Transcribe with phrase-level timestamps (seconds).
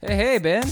[0.00, 0.64] Hey, hey, Ben.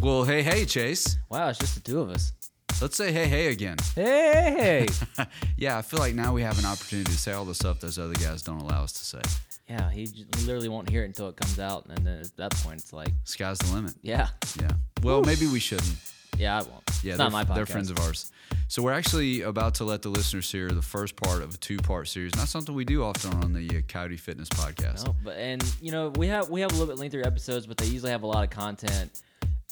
[0.00, 1.18] Well, hey, hey, Chase.
[1.28, 2.32] Wow, it's just the two of us.
[2.80, 3.76] Let's say hey, hey again.
[3.96, 4.86] Hey,
[5.16, 5.24] hey.
[5.56, 7.98] yeah, I feel like now we have an opportunity to say all the stuff those
[7.98, 9.20] other guys don't allow us to say.
[9.68, 12.36] yeah, he, j- he literally won't hear it until it comes out, and then at
[12.36, 13.94] that point, it's like, Sky's the limit.
[14.02, 14.28] yeah,
[14.60, 14.70] Yeah.
[15.02, 15.96] Well, maybe we shouldn't.
[16.38, 16.82] Yeah, I won't.
[16.86, 17.54] Yeah, it's they're, not my podcast.
[17.54, 18.32] they're friends of ours.
[18.68, 22.08] So we're actually about to let the listeners hear the first part of a two-part
[22.08, 22.34] series.
[22.36, 25.06] Not something we do often on the uh, Coyote Fitness podcast.
[25.06, 27.76] No, but and you know we have we have a little bit lengthier episodes, but
[27.76, 29.22] they usually have a lot of content.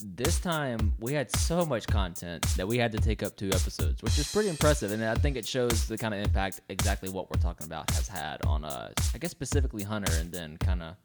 [0.02, 4.02] This time we had so much content that we had to take up two episodes,
[4.02, 7.30] which is pretty impressive, and I think it shows the kind of impact exactly what
[7.30, 10.96] we're talking about has had on uh, I guess specifically Hunter, and then kind of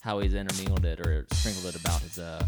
[0.00, 2.42] how he's intermingled it or sprinkled it about his uh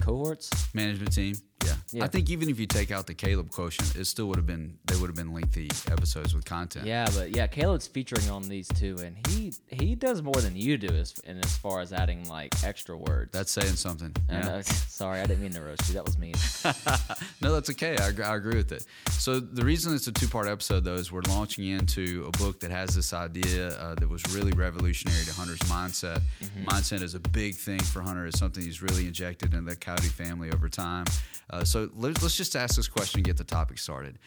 [0.00, 0.50] cohorts.
[0.74, 1.34] Management team.
[1.66, 1.74] Yeah.
[1.92, 2.04] Yeah.
[2.04, 4.78] I think even if you take out the Caleb quotient, it still would have been
[4.86, 6.86] they would have been lengthy episodes with content.
[6.86, 10.78] Yeah, but yeah, Caleb's featuring on these two, and he he does more than you
[10.78, 13.32] do as in as far as adding like extra words.
[13.32, 14.14] That's saying something.
[14.30, 14.40] Yeah.
[14.40, 14.60] know.
[14.62, 15.94] Sorry, I didn't mean to roast you.
[15.94, 16.34] That was mean.
[17.42, 17.96] no, that's okay.
[17.98, 18.84] I, agree- I agree with it.
[19.10, 22.70] So the reason it's a two-part episode, though, is we're launching into a book that
[22.70, 26.20] has this idea uh, that was really revolutionary to Hunter's mindset.
[26.64, 28.26] Mindset is a big thing for Hunter.
[28.26, 31.04] It's something he's really injected into the Coyote family over time.
[31.50, 34.18] Uh, so let's, let's just ask this question and get the topic started.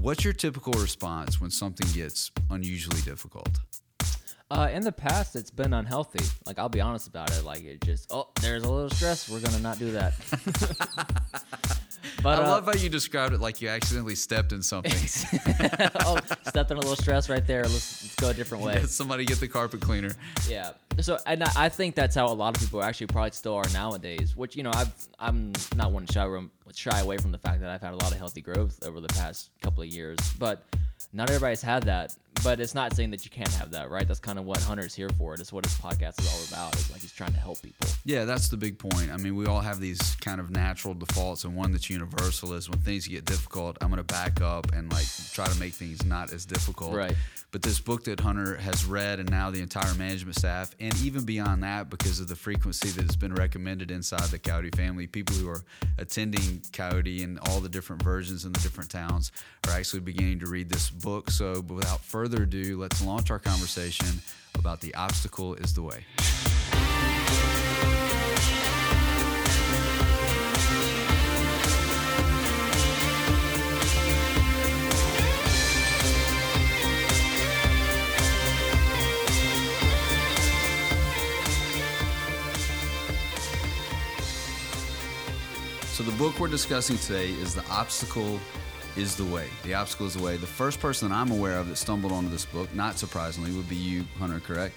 [0.00, 3.60] What's your typical response when something gets unusually difficult?
[4.48, 6.24] Uh, in the past, it's been unhealthy.
[6.46, 7.44] Like I'll be honest about it.
[7.44, 9.28] Like it just oh, there's a little stress.
[9.28, 10.14] We're gonna not do that.
[12.22, 14.92] but I uh, love how you described it like you accidentally stepped in something.
[16.04, 17.62] oh, stepped in a little stress right there.
[17.62, 18.82] Let's, let's go a different way.
[18.86, 20.12] Somebody get the carpet cleaner.
[20.48, 20.72] Yeah.
[21.00, 23.68] So, and I I think that's how a lot of people actually probably still are
[23.72, 24.36] nowadays.
[24.36, 27.60] Which you know, I've I'm not one to shy from shy away from the fact
[27.60, 30.64] that I've had a lot of healthy growth over the past couple of years, but
[31.12, 32.16] not everybody's had that.
[32.44, 34.06] But it's not saying that you can't have that, right?
[34.06, 35.34] That's kind of what Hunter's here for.
[35.34, 36.74] It's what his podcast is all about.
[36.74, 37.88] It's like he's trying to help people.
[38.04, 39.10] Yeah, that's the big point.
[39.10, 42.68] I mean, we all have these kind of natural defaults, and one that's universal is
[42.68, 46.04] when things get difficult, I'm going to back up and like try to make things
[46.04, 46.94] not as difficult.
[46.94, 47.14] Right.
[47.52, 51.24] But this book that Hunter has read, and now the entire management staff, and even
[51.24, 55.34] beyond that, because of the frequency that has been recommended inside the Coyote family, people
[55.36, 55.62] who are
[55.96, 59.32] attending Coyote and all the different versions in the different towns
[59.66, 61.30] are actually beginning to read this book.
[61.30, 64.20] So, without further ado, let's launch our conversation
[64.54, 66.04] about the obstacle is the way.
[86.18, 88.40] Book we're discussing today is The Obstacle
[88.96, 89.48] is the Way.
[89.64, 90.38] The Obstacle is the Way.
[90.38, 93.68] The first person that I'm aware of that stumbled onto this book, not surprisingly, would
[93.68, 94.74] be you, Hunter, correct?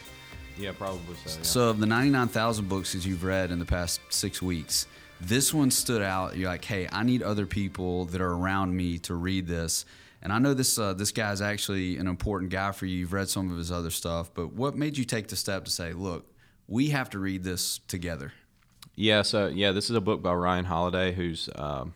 [0.58, 1.38] Yeah, probably so.
[1.38, 1.44] Yeah.
[1.44, 4.86] So of the 99,000 books that you've read in the past six weeks,
[5.22, 6.36] this one stood out.
[6.36, 9.86] You're like, hey, I need other people that are around me to read this.
[10.22, 12.98] And I know this uh, this guy's actually an important guy for you.
[12.98, 15.72] You've read some of his other stuff, but what made you take the step to
[15.72, 16.26] say, look,
[16.68, 18.34] we have to read this together?
[19.00, 21.94] Yeah, so yeah, this is a book by Ryan Holiday, who's um,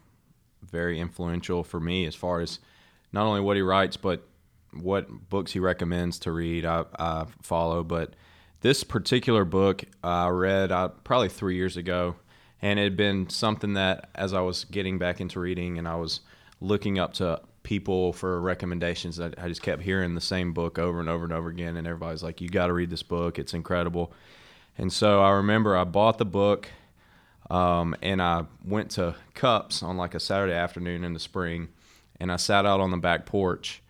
[0.61, 2.59] very influential for me as far as
[3.11, 4.25] not only what he writes, but
[4.71, 6.63] what books he recommends to read.
[6.63, 8.13] I, I follow, but
[8.61, 12.15] this particular book I read uh, probably three years ago,
[12.61, 15.95] and it had been something that as I was getting back into reading and I
[15.95, 16.21] was
[16.61, 21.01] looking up to people for recommendations, I, I just kept hearing the same book over
[21.01, 23.53] and over and over again, and everybody's like, "You got to read this book; it's
[23.53, 24.13] incredible."
[24.77, 26.69] And so I remember I bought the book,
[27.49, 31.69] um, and I went to Cups on like a Saturday afternoon in the spring,
[32.19, 33.81] and I sat out on the back porch,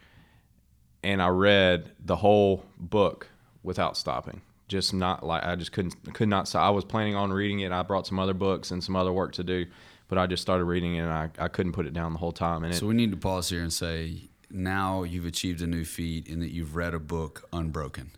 [1.03, 3.27] and I read the whole book
[3.61, 4.41] without stopping.
[4.67, 6.47] Just not like I just couldn't could not.
[6.47, 7.71] So I was planning on reading it.
[7.71, 9.65] I brought some other books and some other work to do,
[10.07, 12.31] but I just started reading it, and I, I couldn't put it down the whole
[12.31, 12.63] time.
[12.63, 15.83] And it, So we need to pause here and say, now you've achieved a new
[15.83, 18.11] feat in that you've read a book unbroken.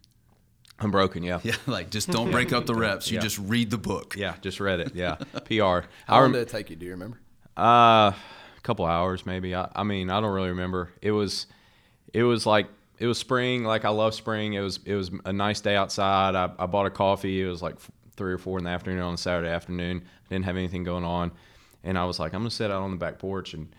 [0.80, 1.24] I'm broken.
[1.24, 1.40] Yeah.
[1.44, 3.10] Yeah, like just don't break up the reps.
[3.10, 3.22] You Yeah.
[3.22, 4.16] just read the book.
[4.18, 4.94] Yeah, just read it.
[4.96, 5.88] Yeah, PR.
[6.08, 6.76] How long did it take you?
[6.76, 7.20] Do you remember?
[7.58, 8.16] Uh, a
[8.64, 9.56] couple hours maybe.
[9.56, 10.92] I, I mean, I don't really remember.
[11.02, 11.48] It was,
[12.14, 12.68] it was like
[13.00, 13.64] it was spring.
[13.64, 14.54] Like I love spring.
[14.54, 16.36] It was it was a nice day outside.
[16.36, 17.42] I, I bought a coffee.
[17.42, 17.76] It was like
[18.18, 20.04] three or four in the afternoon on a Saturday afternoon.
[20.26, 21.32] I didn't have anything going on,
[21.84, 23.74] and I was like, I'm gonna sit out on the back porch and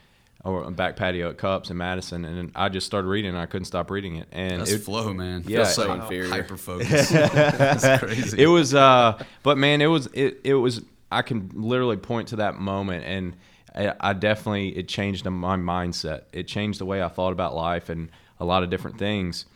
[0.46, 3.30] or back patio at Cups in Madison, and I just started reading.
[3.30, 5.42] and I couldn't stop reading it, and That's it, flow, man.
[5.46, 6.30] Yeah, Feels so so inferior.
[6.30, 7.10] hyper focused.
[7.12, 8.42] That's crazy.
[8.42, 12.36] it was uh but man it was it, it was i can literally point to
[12.36, 13.36] that moment and
[13.74, 17.88] I, I definitely it changed my mindset it changed the way i thought about life
[17.88, 18.10] and
[18.40, 19.46] a lot of different things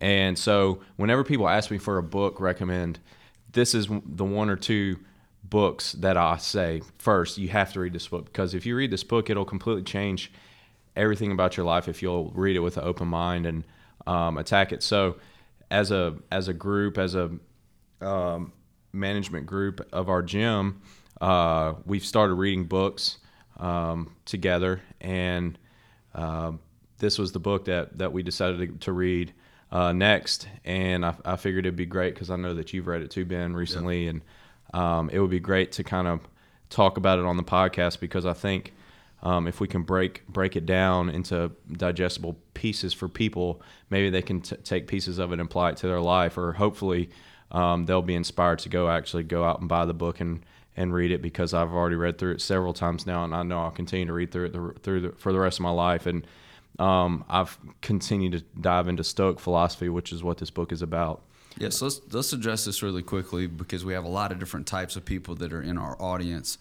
[0.00, 2.98] and so whenever people ask me for a book recommend
[3.52, 4.96] this is the one or two
[5.44, 8.90] books that I say first, you have to read this book because if you read
[8.90, 10.32] this book, it'll completely change
[10.96, 13.64] everything about your life if you'll read it with an open mind and
[14.06, 14.82] um, attack it.
[14.82, 15.16] So,
[15.70, 17.30] as a as a group, as a
[18.00, 18.52] um,
[18.92, 20.80] management group of our gym,
[21.20, 23.18] uh, we've started reading books
[23.58, 25.58] um, together, and
[26.14, 26.52] uh,
[26.98, 29.32] this was the book that that we decided to, to read
[29.70, 30.48] uh, next.
[30.64, 33.24] And I, I, figured it'd be great because I know that you've read it too,
[33.24, 34.22] Ben, recently, and
[34.74, 36.20] um, it would be great to kind of
[36.68, 38.74] talk about it on the podcast because I think.
[39.22, 44.22] Um, if we can break break it down into digestible pieces for people, maybe they
[44.22, 47.10] can t- take pieces of it and apply it to their life, or hopefully
[47.50, 50.42] um, they'll be inspired to go actually go out and buy the book and
[50.76, 53.60] and read it because I've already read through it several times now, and I know
[53.60, 56.06] I'll continue to read through it the, through the, for the rest of my life.
[56.06, 56.26] And
[56.78, 61.22] um, I've continued to dive into Stoic philosophy, which is what this book is about.
[61.60, 64.66] Yes, so let's let's address this really quickly because we have a lot of different
[64.66, 66.56] types of people that are in our audience.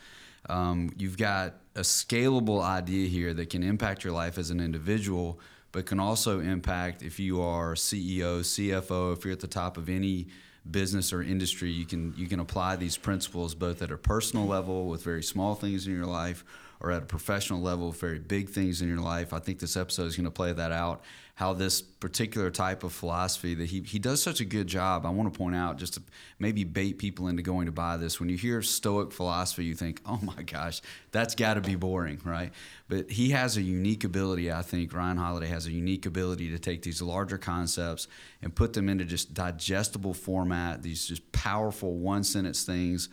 [0.50, 5.40] Um, you've got a scalable idea here that can impact your life as an individual,
[5.72, 9.88] but can also impact if you are CEO, CFO, if you're at the top of
[9.88, 10.28] any
[10.70, 14.88] business or industry, you can you can apply these principles both at a personal level
[14.88, 16.44] with very small things in your life
[16.82, 19.34] or at a professional level very big things in your life.
[19.34, 21.04] I think this episode is going to play that out
[21.40, 25.06] how this particular type of philosophy that he, he does such a good job.
[25.06, 26.02] I want to point out just to
[26.38, 28.20] maybe bait people into going to buy this.
[28.20, 30.82] When you hear Stoic philosophy, you think, oh my gosh,
[31.14, 32.52] that's got to be boring, right?
[32.90, 34.94] But he has a unique ability, I think.
[34.94, 38.10] Ryan Holiday has a unique ability to take these larger concepts
[38.42, 43.08] and put them into just digestible format, these just powerful one sentence things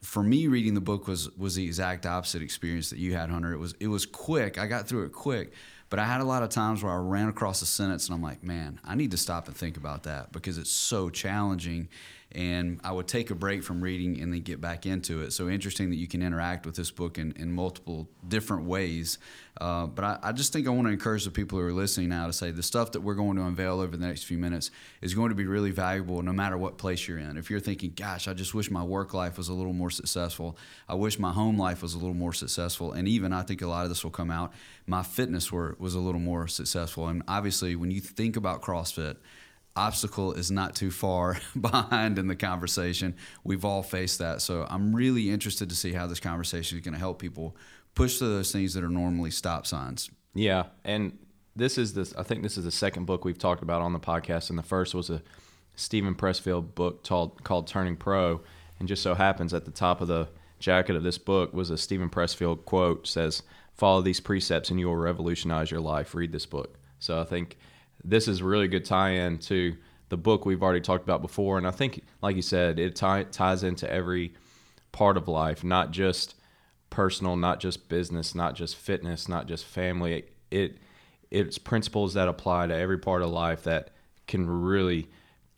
[0.00, 3.52] for me reading the book was was the exact opposite experience that you had hunter
[3.52, 5.52] it was it was quick i got through it quick
[5.92, 8.22] but I had a lot of times where I ran across a sentence and I'm
[8.22, 11.86] like, man, I need to stop and think about that because it's so challenging.
[12.34, 15.32] And I would take a break from reading and then get back into it.
[15.32, 19.18] So interesting that you can interact with this book in, in multiple different ways.
[19.60, 22.08] Uh, but I, I, just think I want to encourage the people who are listening
[22.08, 24.70] now to say the stuff that we're going to unveil over the next few minutes
[25.02, 27.36] is going to be really valuable no matter what place you're in.
[27.36, 30.56] If you're thinking, gosh, I just wish my work life was a little more successful,
[30.88, 33.66] I wish my home life was a little more successful, and even I think a
[33.66, 34.54] lot of this will come out,
[34.86, 37.08] my fitness work was a little more successful.
[37.08, 39.16] And obviously, when you think about CrossFit,
[39.76, 43.14] obstacle is not too far behind in the conversation.
[43.44, 44.42] We've all faced that.
[44.42, 47.56] So I'm really interested to see how this conversation is going to help people
[47.94, 50.10] push through those things that are normally stop signs.
[50.34, 51.18] Yeah, and
[51.54, 52.14] this is this.
[52.16, 54.62] I think this is the second book we've talked about on the podcast, and the
[54.62, 55.22] first was a
[55.76, 58.40] Steven Pressfield book called called Turning Pro.
[58.78, 60.28] And just so happens at the top of the
[60.58, 63.42] jacket of this book was a Steven Pressfield quote says,
[63.74, 66.78] "Follow these precepts, and you will revolutionize your life." Read this book.
[66.98, 67.58] So I think
[68.04, 69.76] this is a really good tie-in to
[70.08, 73.24] the book we've already talked about before, and I think, like you said, it tie,
[73.24, 74.34] ties into every
[74.92, 76.34] part of life, not just
[76.90, 80.14] personal, not just business, not just fitness, not just family.
[80.14, 80.78] It, it
[81.30, 83.90] it's principles that apply to every part of life that
[84.26, 85.08] can really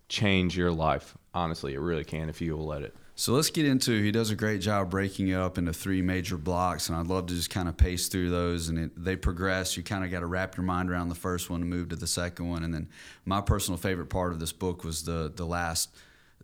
[0.08, 1.16] change your life.
[1.34, 2.94] Honestly, it really can if you will let it.
[3.16, 4.02] So let's get into.
[4.02, 7.26] He does a great job breaking it up into three major blocks, and I'd love
[7.26, 8.68] to just kind of pace through those.
[8.68, 9.76] And it, they progress.
[9.76, 11.96] You kind of got to wrap your mind around the first one to move to
[11.96, 12.64] the second one.
[12.64, 12.88] And then
[13.24, 15.94] my personal favorite part of this book was the the last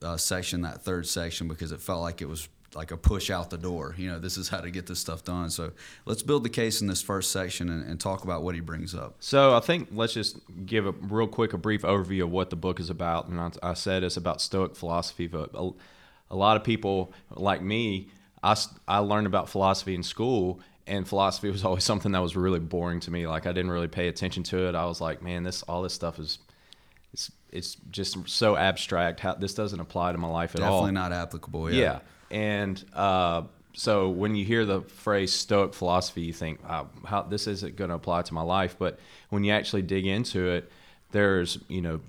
[0.01, 3.51] uh, section, that third section, because it felt like it was like a push out
[3.51, 3.97] the door.
[3.99, 5.51] You know, this is how to get this stuff done.
[5.51, 5.73] So
[6.07, 8.95] let's build the case in this first section and, and, talk about what he brings
[8.95, 9.17] up.
[9.19, 12.55] So I think let's just give a real quick, a brief overview of what the
[12.55, 13.27] book is about.
[13.27, 15.53] And I, I said it's about Stoic philosophy, but
[16.31, 18.09] a, lot of people like me,
[18.43, 18.57] I,
[18.87, 20.61] I learned about philosophy in school.
[20.87, 23.27] And philosophy was always something that was really boring to me.
[23.27, 24.75] Like I didn't really pay attention to it.
[24.75, 26.39] I was like, man, this all this stuff is
[27.13, 29.21] it's it's just so abstract.
[29.21, 30.87] How this doesn't apply to my life at Definitely all.
[30.87, 31.73] Definitely not applicable.
[31.73, 31.81] Yeah.
[31.81, 31.99] yeah.
[32.31, 37.47] And uh, so when you hear the phrase Stoic philosophy, you think, oh, how this
[37.47, 38.77] isn't going to apply to my life.
[38.79, 38.99] But
[39.31, 40.71] when you actually dig into it,
[41.13, 42.01] there's you know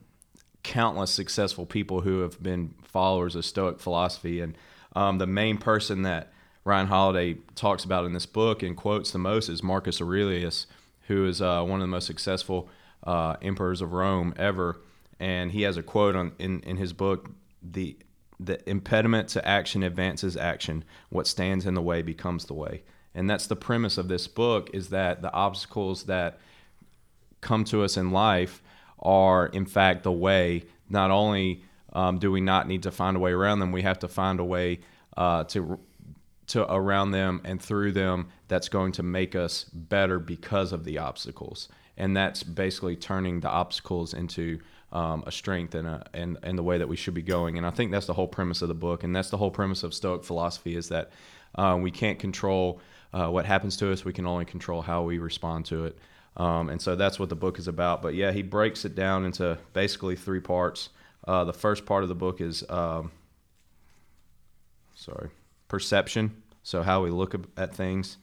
[0.64, 4.58] countless successful people who have been followers of Stoic philosophy, and
[4.96, 6.32] um, the main person that
[6.64, 10.68] Ryan Holiday talks about in this book and quotes the most is Marcus Aurelius,
[11.08, 12.70] who is uh, one of the most successful
[13.04, 14.78] uh, emperors of Rome ever.
[15.20, 17.32] And he has a quote on in, in his book,
[17.62, 17.98] the
[18.40, 20.84] the impediment to action advances action.
[21.10, 22.82] What stands in the way becomes the way.
[23.14, 26.40] And that's the premise of this book is that the obstacles that
[27.40, 28.64] come to us in life
[29.00, 30.64] are in fact the way.
[30.90, 34.00] Not only um, do we not need to find a way around them, we have
[34.00, 34.80] to find a way
[35.18, 35.80] uh, to
[36.48, 40.98] to around them and through them that's going to make us better because of the
[40.98, 41.70] obstacles.
[41.96, 44.60] And that's basically turning the obstacles into
[44.92, 47.58] um, a strength and, a, and and the way that we should be going.
[47.58, 49.84] And I think that's the whole premise of the book, and that's the whole premise
[49.84, 51.12] of Stoic philosophy is that
[51.56, 52.82] uh, we can't control
[53.14, 55.98] uh, what happens to us; we can only control how we respond to it.
[56.38, 58.02] Um, and so that's what the book is about.
[58.02, 60.90] But yeah, he breaks it down into basically three parts.
[61.28, 63.12] Uh, the first part of the book is um,
[64.96, 65.30] sorry
[65.68, 68.18] perception, so how we look at things.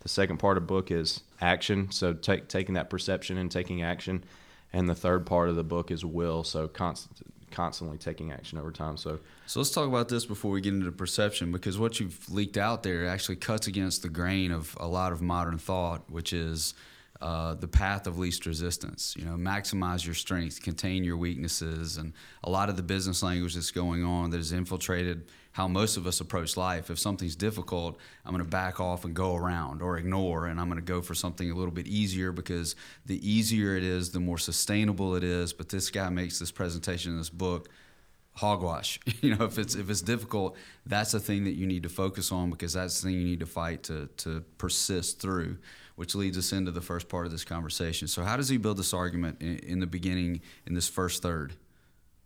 [0.00, 3.82] The second part of the book is action, so take, taking that perception and taking
[3.82, 4.24] action.
[4.72, 8.72] And the third part of the book is will, so constant, constantly taking action over
[8.72, 8.96] time.
[8.96, 12.56] So, so let's talk about this before we get into perception, because what you've leaked
[12.56, 16.74] out there actually cuts against the grain of a lot of modern thought, which is
[17.20, 19.14] uh, the path of least resistance.
[19.18, 23.54] You know, maximize your strengths, contain your weaknesses, and a lot of the business language
[23.54, 26.90] that's going on that has infiltrated how most of us approach life.
[26.90, 30.68] If something's difficult, I'm going to back off and go around or ignore, and I'm
[30.68, 32.74] going to go for something a little bit easier because
[33.06, 35.52] the easier it is, the more sustainable it is.
[35.52, 37.68] But this guy makes this presentation in this book
[38.34, 38.98] hogwash.
[39.22, 42.30] You know, if it's if it's difficult, that's the thing that you need to focus
[42.30, 45.56] on because that's the thing you need to fight to to persist through.
[45.96, 48.08] Which leads us into the first part of this conversation.
[48.08, 51.54] So, how does he build this argument in, in the beginning in this first third?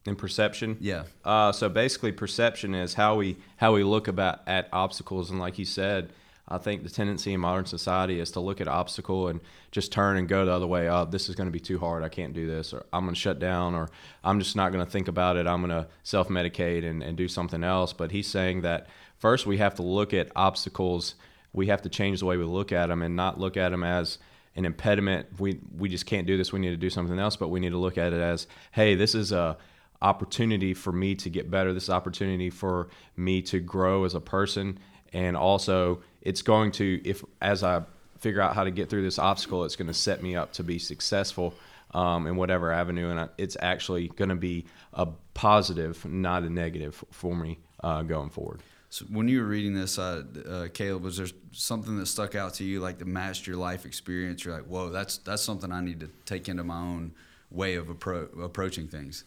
[0.06, 0.76] in perception.
[0.80, 1.04] Yeah.
[1.24, 5.58] Uh, so basically, perception is how we how we look about at obstacles, and like
[5.58, 6.10] you said,
[6.48, 10.16] I think the tendency in modern society is to look at obstacle and just turn
[10.16, 10.88] and go the other way.
[10.88, 12.02] Oh, this is going to be too hard.
[12.02, 13.90] I can't do this, or I'm going to shut down, or
[14.24, 15.46] I'm just not going to think about it.
[15.46, 17.92] I'm going to self medicate and, and do something else.
[17.92, 18.86] But he's saying that
[19.18, 21.14] first we have to look at obstacles.
[21.58, 23.84] We have to change the way we look at them and not look at them
[23.84, 24.18] as
[24.56, 25.26] an impediment.
[25.38, 26.52] We we just can't do this.
[26.52, 27.36] We need to do something else.
[27.36, 29.56] But we need to look at it as, hey, this is a
[30.00, 31.74] opportunity for me to get better.
[31.74, 34.78] This opportunity for me to grow as a person.
[35.12, 37.82] And also, it's going to, if as I
[38.18, 40.62] figure out how to get through this obstacle, it's going to set me up to
[40.62, 41.54] be successful
[41.92, 43.10] um, in whatever avenue.
[43.10, 48.30] And it's actually going to be a positive, not a negative for me uh, going
[48.30, 48.60] forward.
[48.90, 52.54] So when you were reading this, uh, uh, Caleb, was there something that stuck out
[52.54, 54.44] to you, like that matched your life experience?
[54.44, 57.12] You're like, "Whoa, that's that's something I need to take into my own
[57.50, 59.24] way of appro- approaching things."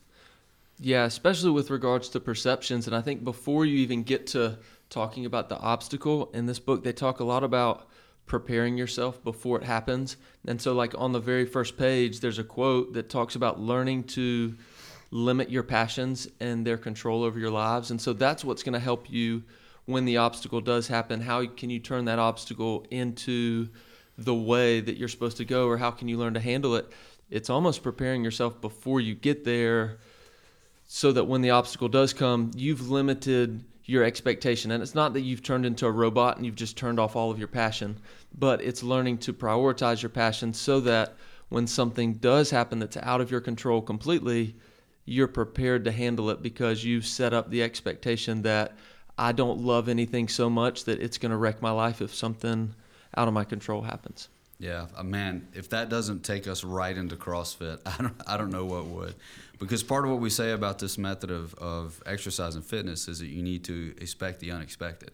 [0.80, 2.88] Yeah, especially with regards to perceptions.
[2.88, 4.58] And I think before you even get to
[4.89, 7.88] talking about the obstacle in this book, they talk a lot about
[8.25, 10.18] preparing yourself before it happens.
[10.48, 14.06] And so, like on the very first page, there's a quote that talks about learning
[14.06, 14.58] to
[15.12, 17.91] limit your passions and their control over your lives.
[17.91, 19.44] And so, that's what's going to help you
[19.86, 21.22] when the obstacle does happen.
[21.22, 23.70] How can you turn that obstacle into
[24.18, 26.91] the way that you're supposed to go, or how can you learn to handle it?
[27.30, 29.98] It's almost preparing yourself before you get there
[30.86, 34.72] so that when the obstacle does come, you've limited your expectation.
[34.72, 37.32] And it's not that you've turned into a robot and you've just turned off all
[37.32, 37.98] of your passion,
[38.38, 41.15] but it's learning to prioritize your passion so that
[41.50, 44.56] when something does happen that's out of your control completely,
[45.05, 48.74] you're prepared to handle it because you've set up the expectation that
[49.17, 52.74] I don't love anything so much that it's going to wreck my life if something
[53.15, 54.29] out of my control happens.
[54.62, 58.51] Yeah, uh, man, if that doesn't take us right into CrossFit, I don't, I don't
[58.51, 59.15] know what would.
[59.60, 63.20] Because part of what we say about this method of, of exercise and fitness is
[63.20, 65.12] that you need to expect the unexpected,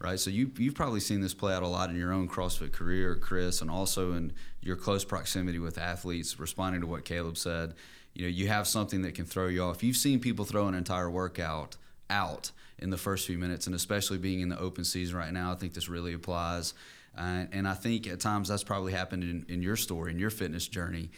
[0.00, 0.18] right?
[0.18, 3.16] So you, you've probably seen this play out a lot in your own CrossFit career,
[3.16, 7.74] Chris, and also in your close proximity with athletes, responding to what Caleb said.
[8.14, 9.82] You know, you have something that can throw you off.
[9.82, 11.76] You've seen people throw an entire workout
[12.08, 15.52] out in the first few minutes, and especially being in the open season right now,
[15.52, 16.74] I think this really applies
[17.16, 20.30] uh, and I think at times that's probably happened in, in your story, in your
[20.30, 21.10] fitness journey.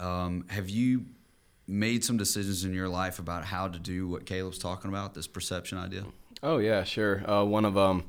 [0.00, 1.06] Um, have you
[1.66, 5.26] made some decisions in your life about how to do what Caleb's talking about, this
[5.26, 6.04] perception idea?
[6.42, 7.28] Oh yeah, sure.
[7.30, 8.04] Uh, one of um,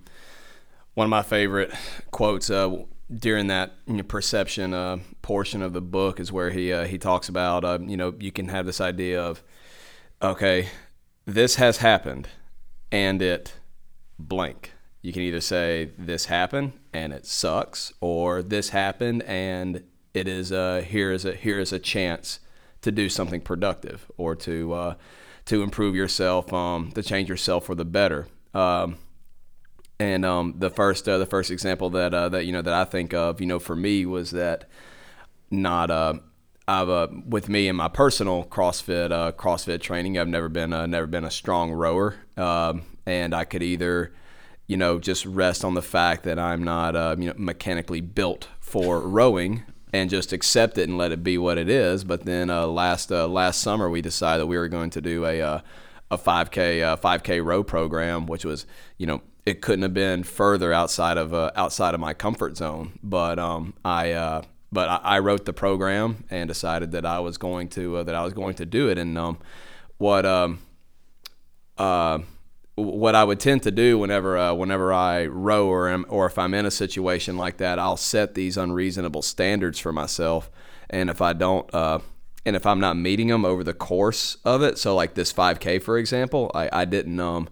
[0.95, 1.71] one of my favorite
[2.11, 2.77] quotes uh,
[3.13, 6.97] during that you know, perception uh, portion of the book is where he uh, he
[6.97, 9.43] talks about uh, you know you can have this idea of
[10.21, 10.69] okay,
[11.25, 12.27] this has happened,
[12.91, 13.53] and it
[14.17, 14.71] blank
[15.05, 19.83] you can either say this happened and it sucks, or this happened and
[20.15, 22.39] it is a here is a here is a chance
[22.81, 24.95] to do something productive or to uh,
[25.45, 28.25] to improve yourself, um, to change yourself for the better.
[28.55, 28.97] Um,
[29.99, 32.85] and um, the first uh, the first example that uh, that you know that I
[32.85, 34.65] think of, you know, for me was that
[35.51, 36.15] not uh,
[36.67, 40.85] I've uh, with me in my personal CrossFit uh, CrossFit training, I've never been uh,
[40.85, 44.13] never been a strong rower, um, and I could either
[44.67, 48.47] you know, just rest on the fact that I'm not, uh, you know, mechanically built
[48.59, 52.03] for rowing and just accept it and let it be what it is.
[52.03, 55.63] But then uh, last uh, last summer we decided we were going to do a
[56.11, 58.65] a 5K 5K uh, row program, which was,
[58.97, 62.99] you know, it couldn't have been further outside of uh, outside of my comfort zone.
[63.03, 67.37] But um, I uh, but I, I, wrote the program and decided that I was
[67.37, 68.97] going to uh, that I was going to do it.
[68.97, 69.37] And um,
[69.97, 70.59] what um,
[71.77, 72.19] uh,
[72.75, 76.37] what I would tend to do whenever uh, whenever I row or am, or if
[76.39, 80.49] I'm in a situation like that, I'll set these unreasonable standards for myself,
[80.89, 81.99] and if I don't, uh,
[82.45, 85.83] and if I'm not meeting them over the course of it, so like this 5K
[85.83, 87.47] for example, I, I didn't um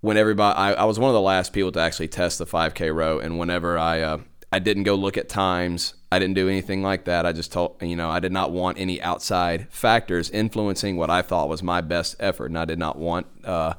[0.00, 2.94] when everybody I, I was one of the last people to actually test the 5K
[2.94, 4.18] row, and whenever I uh,
[4.52, 5.94] I didn't go look at times.
[6.10, 7.24] I didn't do anything like that.
[7.24, 11.22] I just told, you know, I did not want any outside factors influencing what I
[11.22, 12.46] thought was my best effort.
[12.46, 13.74] And I did not want uh,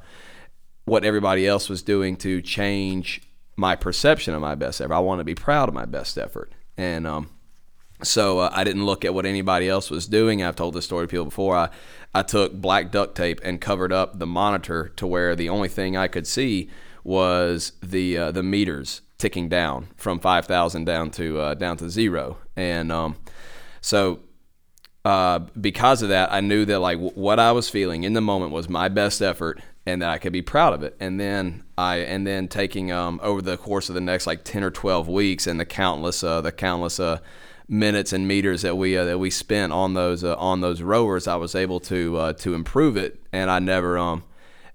[0.86, 3.20] what everybody else was doing to change
[3.54, 4.94] my perception of my best effort.
[4.94, 6.52] I want to be proud of my best effort.
[6.78, 7.28] And um,
[8.02, 10.42] so uh, I didn't look at what anybody else was doing.
[10.42, 11.54] I've told this story to people before.
[11.54, 11.68] I,
[12.14, 15.96] I took black duct tape and covered up the monitor to where the only thing
[15.96, 16.68] I could see
[17.04, 22.38] was the uh, the meters ticking down from 5,000 down to uh, down to zero.
[22.56, 23.16] And um,
[23.80, 24.20] so
[25.04, 28.20] uh, because of that, I knew that like w- what I was feeling in the
[28.20, 30.96] moment was my best effort, and that I could be proud of it.
[31.00, 34.62] And then I and then taking um, over the course of the next like 10
[34.62, 37.18] or 12 weeks and the countless uh, the countless uh,
[37.72, 41.26] minutes and meters that we uh, that we spent on those uh, on those rowers,
[41.26, 44.22] I was able to uh, to improve it, and I never um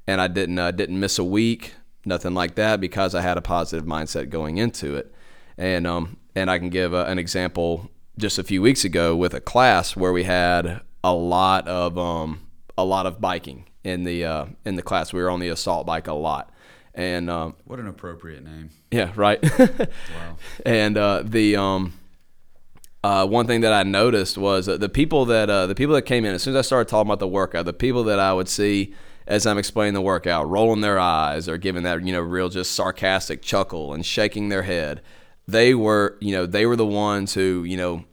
[0.06, 1.76] and I didn't uh, didn't miss a week
[2.08, 5.14] nothing like that because I had a positive mindset going into it.
[5.58, 9.34] And um, and I can give a, an example just a few weeks ago with
[9.34, 14.26] a class where we had a lot of um, a lot of biking in the
[14.26, 15.14] uh, in the class.
[15.14, 16.52] We were on the assault bike a lot.
[16.94, 18.72] And um, what an appropriate name.
[18.90, 19.40] Yeah, right.
[19.60, 20.38] wow.
[20.66, 21.94] And uh, the um,
[23.04, 26.26] uh, one thing that I noticed was the people that uh, the people that came
[26.26, 28.50] in as soon as I started talking about the workout, the people that I would
[28.50, 28.94] see
[29.28, 32.72] as I'm explaining the workout, rolling their eyes or giving that, you know, real just
[32.72, 35.02] sarcastic chuckle and shaking their head.
[35.48, 38.06] They were, you know, they were the ones who, you know,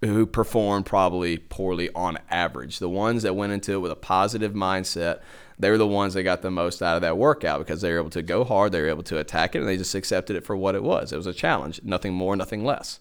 [0.00, 2.80] who performed probably poorly on average.
[2.80, 5.20] The ones that went into it with a positive mindset,
[5.58, 7.98] they were the ones that got the most out of that workout because they were
[7.98, 10.44] able to go hard, they were able to attack it, and they just accepted it
[10.44, 11.12] for what it was.
[11.12, 12.98] It was a challenge, nothing more, nothing less.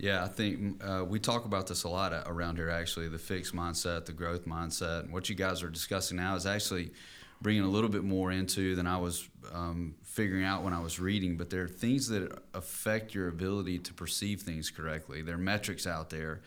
[0.00, 2.70] Yeah, I think uh, we talk about this a lot around here.
[2.70, 6.46] Actually, the fixed mindset, the growth mindset, and what you guys are discussing now is
[6.46, 6.90] actually
[7.42, 10.98] bringing a little bit more into than I was um, figuring out when I was
[10.98, 11.36] reading.
[11.36, 15.20] But there are things that affect your ability to perceive things correctly.
[15.20, 16.40] There are metrics out there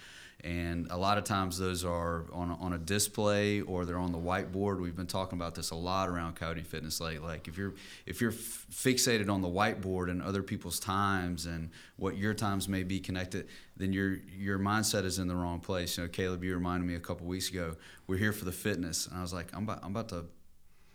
[0.43, 4.11] and a lot of times those are on a, on a display or they're on
[4.11, 4.81] the whiteboard.
[4.81, 7.25] We've been talking about this a lot around Coyote Fitness lately.
[7.25, 7.73] Like if you're
[8.05, 12.67] if you're f- fixated on the whiteboard and other people's times and what your times
[12.67, 15.97] may be connected, then your your mindset is in the wrong place.
[15.97, 17.75] You know, Caleb, you reminded me a couple weeks ago.
[18.07, 20.25] We're here for the fitness, and I was like, I'm about I'm about to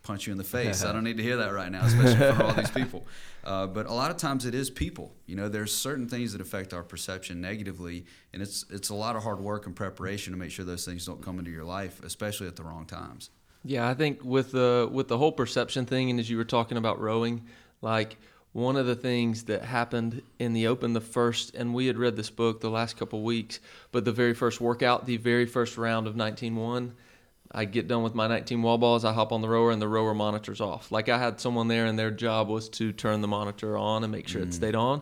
[0.03, 0.83] punch you in the face.
[0.83, 3.05] I don't need to hear that right now, especially for all these people.
[3.43, 5.13] Uh, but a lot of times it is people.
[5.25, 9.15] You know, there's certain things that affect our perception negatively, and it's it's a lot
[9.15, 12.03] of hard work and preparation to make sure those things don't come into your life,
[12.03, 13.29] especially at the wrong times.
[13.63, 16.77] Yeah, I think with the with the whole perception thing, and as you were talking
[16.77, 17.45] about rowing,
[17.81, 18.17] like
[18.51, 22.15] one of the things that happened in the open the first and we had read
[22.15, 23.59] this book the last couple weeks
[23.91, 26.91] but the very first workout the very first round of 19-1
[27.51, 29.87] I get done with my 19 wall balls, I hop on the rower, and the
[29.87, 30.91] rower monitor's off.
[30.91, 34.11] Like I had someone there, and their job was to turn the monitor on and
[34.11, 34.47] make sure mm.
[34.47, 35.01] it stayed on,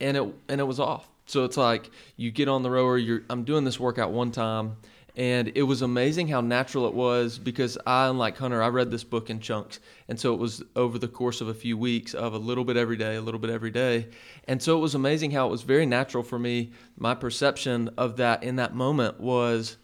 [0.00, 1.08] and it and it was off.
[1.24, 2.98] So it's like you get on the rower.
[2.98, 4.76] You're I'm doing this workout one time,
[5.16, 9.02] and it was amazing how natural it was because I, unlike Hunter, I read this
[9.02, 12.34] book in chunks, and so it was over the course of a few weeks of
[12.34, 14.08] a little bit every day, a little bit every day,
[14.46, 16.72] and so it was amazing how it was very natural for me.
[16.98, 19.78] My perception of that in that moment was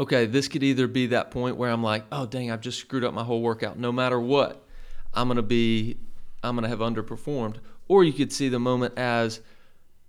[0.00, 3.04] okay, this could either be that point where I'm like, oh dang, I've just screwed
[3.04, 3.78] up my whole workout.
[3.78, 4.66] No matter what,
[5.12, 5.98] I'm gonna be,
[6.42, 7.56] I'm gonna have underperformed.
[7.86, 9.40] Or you could see the moment as,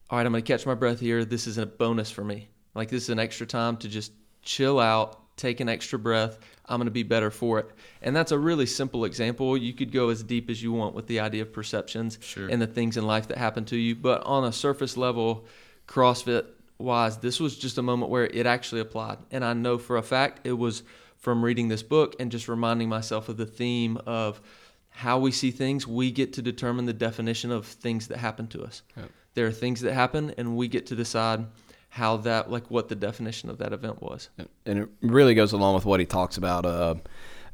[0.09, 1.25] all right, I'm gonna catch my breath here.
[1.25, 2.47] This is a bonus for me.
[2.73, 6.39] Like this is an extra time to just chill out, take an extra breath.
[6.67, 7.69] I'm gonna be better for it.
[8.01, 9.57] And that's a really simple example.
[9.57, 12.47] You could go as deep as you want with the idea of perceptions sure.
[12.47, 13.95] and the things in life that happen to you.
[13.95, 15.45] But on a surface level,
[15.85, 16.45] CrossFit
[16.81, 19.17] wise, this was just a moment where it actually applied.
[19.31, 20.83] And I know for a fact it was
[21.17, 24.41] from reading this book and just reminding myself of the theme of
[24.89, 25.87] how we see things.
[25.87, 28.81] We get to determine the definition of things that happen to us.
[28.97, 29.09] Yep.
[29.33, 31.45] There are things that happen, and we get to decide
[31.89, 34.29] how that, like, what the definition of that event was.
[34.65, 36.65] And it really goes along with what he talks about.
[36.65, 36.95] Uh,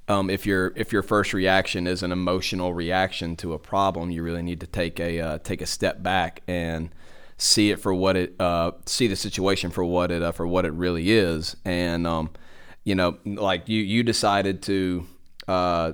[0.08, 4.24] um, if your if your first reaction is an emotional reaction to a problem, you
[4.24, 6.90] really need to take a uh, take a step back and
[7.38, 10.65] see it for what it uh, see the situation for what it uh, for what
[10.65, 11.56] it really is.
[11.65, 12.32] And um,
[12.84, 15.06] you know like you you decided to
[15.47, 15.93] uh,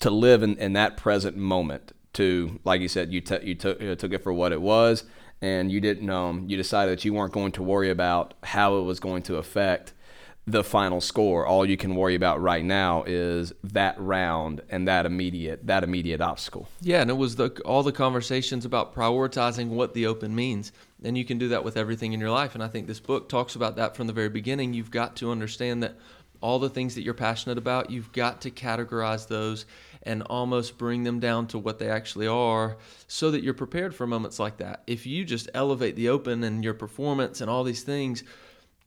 [0.00, 3.80] to live in, in that present moment to like you said you, t- you took,
[3.80, 5.04] you took it for what it was
[5.40, 8.82] and you didn't um, you decided that you weren't going to worry about how it
[8.82, 9.92] was going to affect
[10.46, 11.44] the final score.
[11.44, 16.20] All you can worry about right now is that round and that immediate that immediate
[16.20, 16.68] obstacle.
[16.80, 20.72] Yeah, and it was the all the conversations about prioritizing what the open means.
[21.02, 22.54] And you can do that with everything in your life.
[22.54, 24.72] And I think this book talks about that from the very beginning.
[24.72, 25.96] You've got to understand that
[26.40, 29.66] all the things that you're passionate about, you've got to categorize those
[30.02, 32.76] and almost bring them down to what they actually are
[33.08, 34.82] so that you're prepared for moments like that.
[34.86, 38.22] If you just elevate the open and your performance and all these things,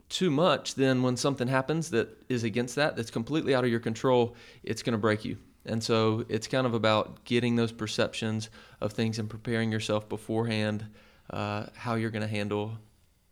[0.09, 3.79] too much, then when something happens that is against that, that's completely out of your
[3.79, 5.37] control, it's going to break you.
[5.65, 8.49] And so it's kind of about getting those perceptions
[8.81, 10.85] of things and preparing yourself beforehand
[11.29, 12.77] uh, how you're going to handle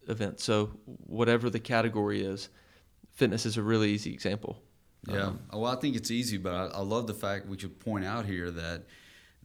[0.08, 0.44] events.
[0.44, 0.72] So,
[1.08, 2.50] whatever the category is,
[3.14, 4.62] fitness is a really easy example.
[5.08, 5.28] Yeah.
[5.28, 8.06] Um, well, I think it's easy, but I, I love the fact we could point
[8.06, 8.84] out here that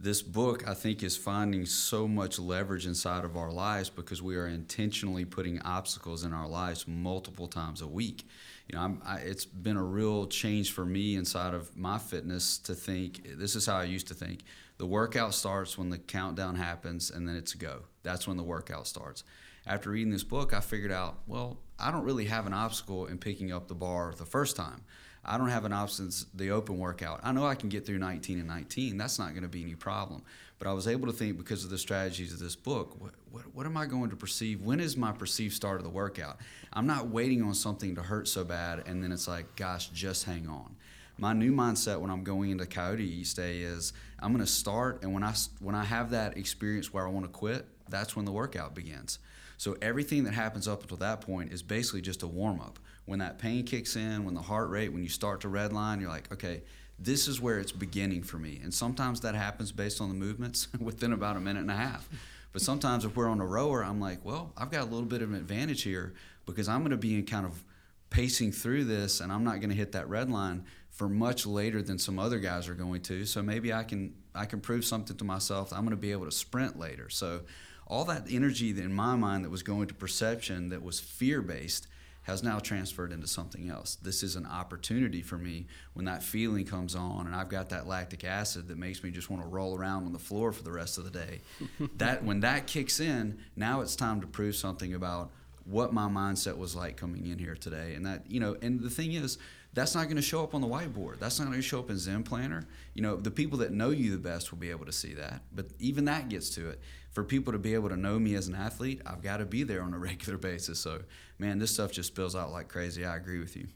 [0.03, 4.35] this book I think is finding so much leverage inside of our lives because we
[4.37, 8.27] are intentionally putting obstacles in our lives multiple times a week.
[8.69, 12.75] You know, I, it's been a real change for me inside of my fitness to
[12.75, 14.41] think this is how I used to think.
[14.79, 17.83] The workout starts when the countdown happens, and then it's a go.
[18.03, 19.23] That's when the workout starts.
[19.65, 23.19] After reading this book, I figured out, well, I don't really have an obstacle in
[23.19, 24.83] picking up the bar the first time.
[25.25, 27.21] I don't have an option the open workout.
[27.23, 28.97] I know I can get through 19 and 19.
[28.97, 30.23] That's not going to be any problem.
[30.59, 33.43] But I was able to think because of the strategies of this book, what, what,
[33.55, 34.63] what, am I going to perceive?
[34.63, 36.39] When is my perceived start of the workout?
[36.73, 40.25] I'm not waiting on something to hurt so bad and then it's like, gosh, just
[40.25, 40.77] hang on.
[41.19, 45.03] My new mindset when I'm going into Coyote each day is I'm going to start,
[45.03, 48.25] and when I when I have that experience where I want to quit, that's when
[48.25, 49.19] the workout begins.
[49.59, 53.19] So everything that happens up until that point is basically just a warm up when
[53.19, 56.33] that pain kicks in, when the heart rate, when you start to redline, you're like,
[56.33, 56.63] okay,
[56.99, 58.61] this is where it's beginning for me.
[58.63, 62.09] And sometimes that happens based on the movements within about a minute and a half.
[62.53, 65.23] But sometimes if we're on a rower, I'm like, well, I've got a little bit
[65.23, 66.15] of an advantage here
[66.47, 67.63] because I'm going to be in kind of
[68.11, 71.81] pacing through this and I'm not going to hit that red line for much later
[71.81, 73.25] than some other guys are going to.
[73.25, 75.73] So maybe I can I can prove something to myself.
[75.73, 77.09] I'm going to be able to sprint later.
[77.09, 77.41] So
[77.87, 81.89] all that energy in my mind that was going to perception that was fear based
[82.23, 83.97] has now transferred into something else.
[83.97, 87.87] This is an opportunity for me when that feeling comes on and I've got that
[87.87, 90.73] lactic acid that makes me just want to roll around on the floor for the
[90.73, 91.41] rest of the day.
[91.97, 95.31] that when that kicks in, now it's time to prove something about
[95.65, 97.95] what my mindset was like coming in here today.
[97.95, 99.39] And that, you know, and the thing is,
[99.75, 101.19] that's not going to show up on the whiteboard.
[101.19, 102.67] That's not going to show up in Zen Planner.
[102.95, 105.43] You know, the people that know you the best will be able to see that.
[105.55, 106.81] But even that gets to it
[107.11, 109.63] for people to be able to know me as an athlete, I've got to be
[109.63, 110.79] there on a regular basis.
[110.79, 111.03] So,
[111.39, 113.05] man, this stuff just spills out like crazy.
[113.05, 113.69] I agree with you.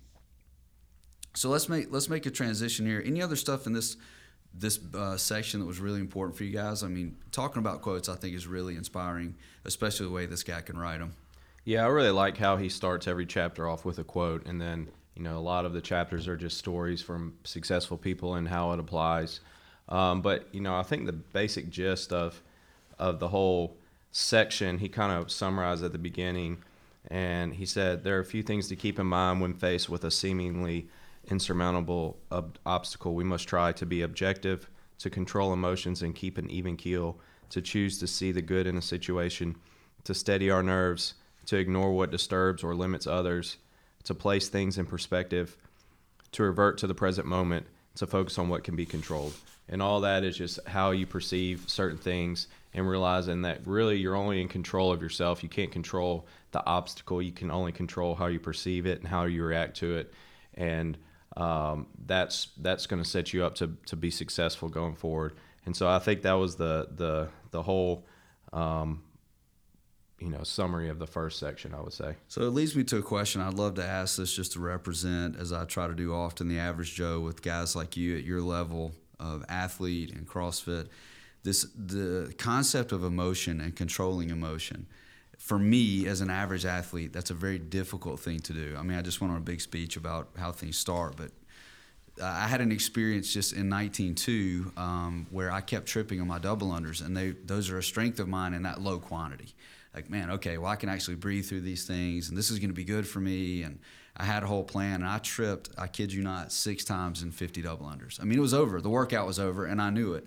[1.35, 3.03] So let's make let's make a transition here.
[3.05, 3.97] Any other stuff in this
[4.55, 6.83] this uh, section that was really important for you guys?
[6.83, 9.35] I mean, talking about quotes, I think is really inspiring,
[9.67, 11.15] especially the way this guy can write them.
[11.65, 14.89] Yeah, I really like how he starts every chapter off with a quote, and then
[15.17, 18.73] you know a lot of the chapters are just stories from successful people and how
[18.73, 19.41] it applies.
[19.89, 22.43] Um, but you know, I think the basic gist of
[22.99, 23.77] of the whole
[24.13, 26.59] section, he kind of summarized at the beginning,
[27.09, 30.05] and he said there are a few things to keep in mind when faced with
[30.05, 30.89] a seemingly
[31.31, 33.15] insurmountable ob- obstacle.
[33.15, 37.19] We must try to be objective, to control emotions and keep an even keel,
[37.51, 39.57] to choose to see the good in a situation,
[40.05, 41.15] to steady our nerves,
[41.47, 43.59] to ignore what disturbs or limits others,
[44.07, 45.57] to place things in perspective,
[46.33, 47.67] to revert to the present moment,
[47.97, 49.35] to focus on what can be controlled.
[49.69, 54.15] And all that is just how you perceive certain things and realizing that really you're
[54.15, 55.43] only in control of yourself.
[55.43, 57.21] You can't control the obstacle.
[57.21, 60.15] You can only control how you perceive it and how you react to it,
[60.55, 60.97] and
[61.37, 65.35] um, that's that's going to set you up to to be successful going forward.
[65.65, 68.07] And so I think that was the the the whole.
[68.53, 69.03] Um,
[70.19, 72.15] you know, summary of the first section, I would say.
[72.29, 75.37] So it leads me to a question I'd love to ask this just to represent,
[75.37, 78.41] as I try to do often, the average Joe with guys like you at your
[78.41, 80.89] level of athlete and CrossFit.
[81.43, 84.87] This the concept of emotion and controlling emotion
[85.39, 88.75] for me as an average athlete that's a very difficult thing to do.
[88.77, 91.31] I mean i just went on a big speech about how things start but
[92.23, 96.69] i had an experience just in 192 um, where i kept tripping on my double
[96.69, 99.55] unders and they those are a strength of mine in that low quantity
[99.97, 102.71] like man okay well i can actually breathe through these things and this is going
[102.71, 103.81] to be good for me and
[104.17, 107.33] i had a whole plan and i tripped i kid you not six times in
[107.33, 110.15] 50 double unders i mean it was over the workout was over and i knew
[110.15, 110.27] it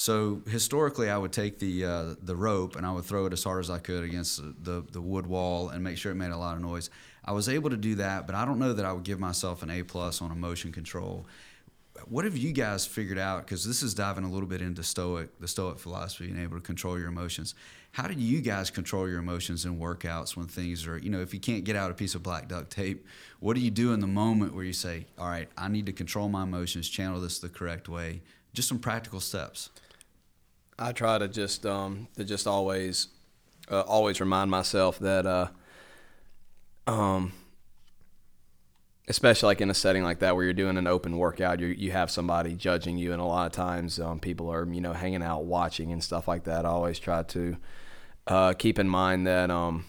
[0.00, 3.42] so historically, I would take the uh, the rope and I would throw it as
[3.42, 6.30] hard as I could against the, the, the wood wall and make sure it made
[6.30, 6.88] a lot of noise.
[7.24, 9.64] I was able to do that, but I don't know that I would give myself
[9.64, 11.26] an A plus on emotion control.
[12.06, 13.44] What have you guys figured out?
[13.44, 16.62] Because this is diving a little bit into Stoic, the Stoic philosophy, and able to
[16.62, 17.54] control your emotions.
[17.92, 21.32] How do you guys control your emotions in workouts when things are, you know, if
[21.32, 23.06] you can't get out a piece of black duct tape,
[23.40, 25.92] what do you do in the moment where you say, all right, I need to
[25.92, 28.22] control my emotions, channel this the correct way?
[28.52, 29.70] Just some practical steps.
[30.78, 33.08] I try to just um, to just always
[33.70, 35.48] uh, always remind myself that uh,
[36.86, 37.32] um,
[39.08, 41.90] especially like in a setting like that where you're doing an open workout, you you
[41.92, 45.22] have somebody judging you, and a lot of times um, people are you know hanging
[45.22, 46.64] out watching and stuff like that.
[46.64, 47.56] I always try to
[48.26, 49.86] uh, keep in mind that um,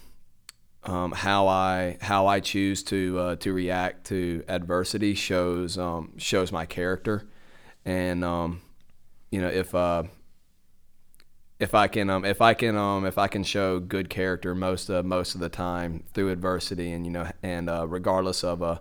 [0.83, 6.51] um, how I how I choose to uh, to react to adversity shows um, shows
[6.51, 7.27] my character,
[7.85, 8.61] and um,
[9.31, 10.03] you know if uh,
[11.59, 14.89] if I can um, if I can um, if I can show good character most
[14.89, 18.79] of most of the time through adversity and you know and uh, regardless of uh,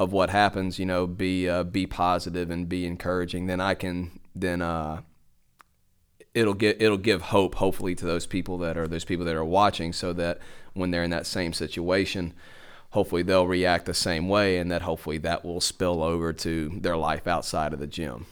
[0.00, 4.20] of what happens, you know, be uh, be positive and be encouraging, then I can
[4.34, 5.02] then uh,
[6.34, 9.44] it'll get it'll give hope hopefully to those people that are those people that are
[9.44, 10.38] watching, so that
[10.74, 12.32] when they're in that same situation,
[12.90, 16.96] hopefully they'll react the same way, and that hopefully that will spill over to their
[16.96, 18.26] life outside of the gym.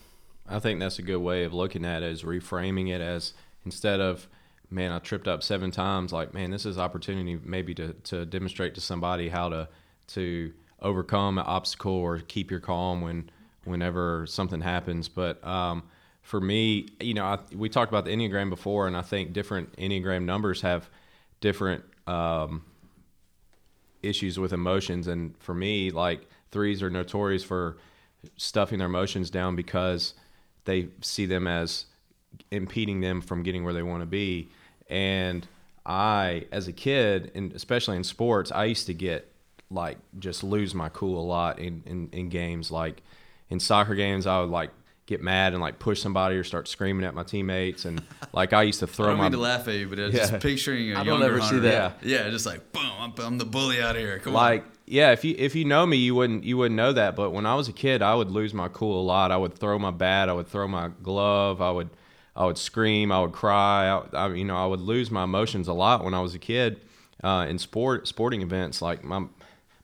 [0.48, 3.32] I think that's a good way of looking at it is reframing it as
[3.64, 4.28] instead of
[4.70, 8.74] man I tripped up seven times like man this is opportunity maybe to, to demonstrate
[8.76, 9.68] to somebody how to
[10.08, 13.30] to overcome an obstacle or keep your calm when
[13.64, 15.08] whenever something happens.
[15.08, 15.82] But um,
[16.22, 19.76] for me, you know, I, we talked about the Enneagram before, and I think different
[19.76, 20.88] Enneagram numbers have
[21.40, 22.64] different um,
[24.02, 25.08] issues with emotions.
[25.08, 27.76] And for me, like threes are notorious for
[28.36, 30.14] stuffing their emotions down because
[30.64, 31.86] they see them as
[32.50, 34.48] impeding them from getting where they want to be.
[34.88, 35.46] And
[35.84, 39.32] I, as a kid, and especially in sports, I used to get
[39.70, 42.70] like just lose my cool a lot in, in, in games.
[42.70, 43.02] Like
[43.50, 44.70] in soccer games, I would like
[45.06, 48.02] get mad and like push somebody or start screaming at my teammates and
[48.32, 50.14] like I used to throw I don't my mean to laugh at you, but it's
[50.16, 50.26] Yeah.
[50.26, 51.98] just picturing a I don't younger ever see that.
[52.02, 54.18] Yeah, just like boom, I'm, I'm the bully out here.
[54.18, 54.42] Come on.
[54.42, 54.70] like on.
[54.86, 57.44] yeah if you if you know me you wouldn't you wouldn't know that but when
[57.46, 59.90] i was a kid i would lose my cool a lot i would throw my
[59.90, 61.90] bat i would throw my glove i would
[62.36, 65.66] i would scream i would cry I, I you know i would lose my emotions
[65.66, 66.80] a lot when i was a kid
[67.24, 69.24] uh, in sport sporting events like my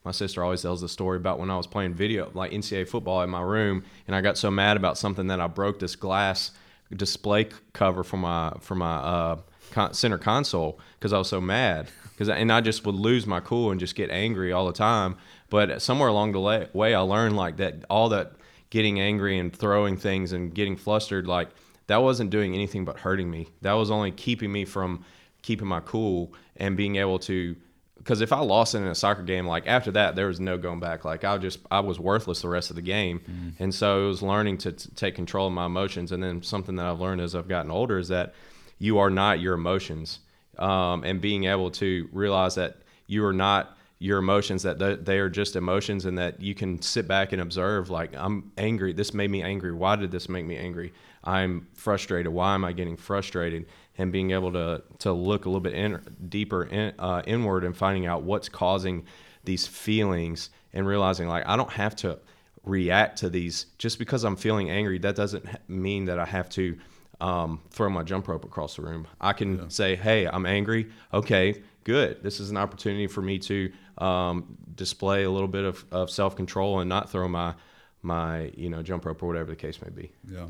[0.05, 3.23] my sister always tells the story about when I was playing video, like NCAA football
[3.23, 6.51] in my room, and I got so mad about something that I broke this glass
[6.95, 9.37] display cover for my for my uh,
[9.71, 11.89] con- center console because I was so mad.
[12.13, 15.17] Because and I just would lose my cool and just get angry all the time.
[15.51, 16.41] But somewhere along the
[16.73, 18.33] way, I learned like that all that
[18.71, 21.51] getting angry and throwing things and getting flustered, like
[21.87, 23.49] that wasn't doing anything but hurting me.
[23.61, 25.05] That was only keeping me from
[25.43, 27.57] keeping my cool and being able to
[28.03, 30.59] because if I lost it in a soccer game, like after that, there was no
[30.59, 31.05] going back.
[31.05, 33.21] Like I just, I was worthless the rest of the game,
[33.59, 36.11] and so it was learning to t- take control of my emotions.
[36.13, 38.35] And then something that I've learned as I've gotten older is that
[38.79, 40.19] you are not your emotions,
[40.59, 45.21] um, and being able to realize that you are not your emotions that th- they
[45.21, 48.93] are just emotions and that you can sit back and observe like i'm angry.
[48.93, 49.73] This made me angry.
[49.73, 50.93] Why did this make me angry?
[51.23, 52.33] I'm frustrated.
[52.33, 53.67] Why am i getting frustrated
[54.03, 57.77] and being able to to look a little bit in, deeper in, uh, inward and
[57.77, 59.05] finding out what's causing
[59.45, 62.19] these feelings and realizing like i don't have to
[62.65, 66.77] react to these just because i'm feeling angry that doesn't mean that i have to
[67.21, 69.07] um, throw my jump rope across the room.
[69.21, 70.91] I can say, "Hey, I'm angry.
[71.15, 72.21] Okay, good.
[72.21, 76.35] This is an opportunity for me to um, display a little bit of, of self
[76.35, 77.55] control and not throw my
[78.03, 80.49] my you know jump rope or whatever the case may be." Yeah.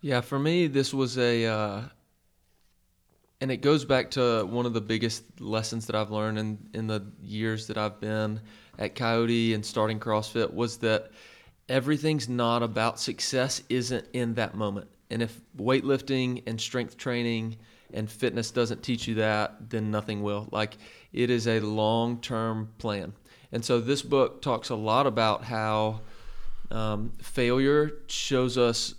[0.00, 1.82] Yeah, for me, this was a, uh,
[3.40, 6.86] and it goes back to one of the biggest lessons that I've learned in, in
[6.86, 8.40] the years that I've been
[8.78, 11.12] at Coyote and starting CrossFit was that
[11.68, 14.88] everything's not about success isn't in that moment.
[15.10, 17.56] And if weightlifting and strength training
[17.94, 20.48] and fitness doesn't teach you that, then nothing will.
[20.50, 20.76] Like
[21.12, 23.12] it is a long term plan.
[23.52, 26.00] And so this book talks a lot about how
[26.70, 28.94] um, failure shows us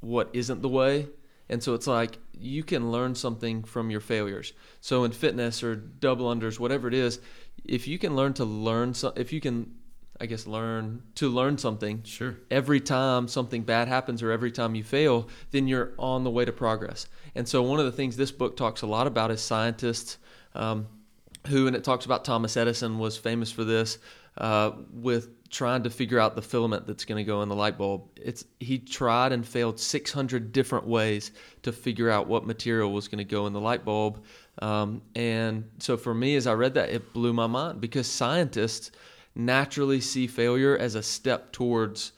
[0.00, 1.08] what isn't the way.
[1.48, 4.52] And so it's like you can learn something from your failures.
[4.80, 7.20] So in fitness or double unders, whatever it is,
[7.64, 9.74] if you can learn to learn, so, if you can,
[10.20, 12.36] I guess, learn to learn something Sure.
[12.50, 16.44] every time something bad happens or every time you fail, then you're on the way
[16.44, 17.06] to progress.
[17.34, 20.18] And so, one of the things this book talks a lot about is scientists
[20.54, 20.86] um,
[21.48, 23.98] who, and it talks about Thomas Edison was famous for this
[24.38, 27.78] uh, with trying to figure out the filament that's going to go in the light
[27.78, 28.02] bulb.
[28.16, 31.30] It's he tried and failed 600 different ways
[31.62, 34.24] to figure out what material was going to go in the light bulb.
[34.60, 38.90] Um, and so, for me, as I read that, it blew my mind because scientists
[39.36, 42.12] naturally see failure as a step towards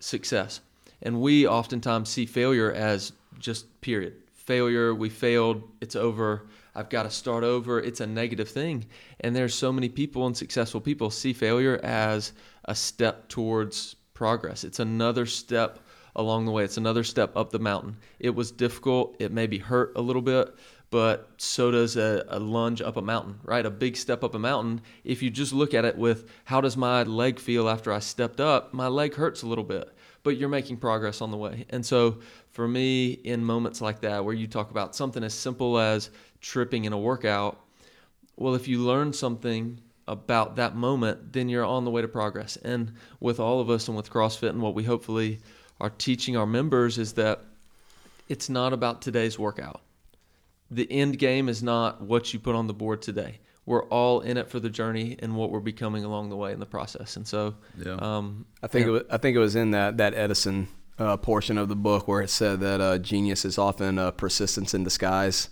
[0.00, 0.60] success.
[1.00, 4.14] And we oftentimes see failure as just period.
[4.32, 6.46] Failure, we failed, it's over.
[6.74, 7.80] I've got to start over.
[7.80, 8.86] It's a negative thing.
[9.20, 12.32] And there's so many people and successful people see failure as
[12.64, 14.64] a step towards progress.
[14.64, 15.80] It's another step
[16.16, 16.64] along the way.
[16.64, 17.96] It's another step up the mountain.
[18.18, 19.16] It was difficult.
[19.18, 20.54] It maybe hurt a little bit,
[20.90, 23.66] but so does a, a, lunge up a mountain, right?
[23.66, 24.80] A big step up a mountain.
[25.02, 28.40] If you just look at it with how does my leg feel after I stepped
[28.40, 31.66] up, my leg hurts a little bit, but you're making progress on the way.
[31.70, 35.78] And so for me, in moments like that, where you talk about something as simple
[35.78, 37.60] as tripping in a workout,
[38.36, 42.56] well, if you learn something about that moment, then you're on the way to progress.
[42.58, 45.40] And with all of us and with CrossFit and what we hopefully
[45.80, 47.40] are teaching our members is that
[48.28, 49.80] it's not about today's workout.
[50.70, 53.40] The end game is not what you put on the board today.
[53.66, 56.60] We're all in it for the journey and what we're becoming along the way in
[56.60, 57.16] the process.
[57.16, 57.94] And so, Yeah.
[57.94, 58.88] um, I think yeah.
[58.88, 62.06] it was, I think it was in that that Edison uh, portion of the book
[62.06, 65.48] where it said that uh, genius is often uh, persistence in disguise.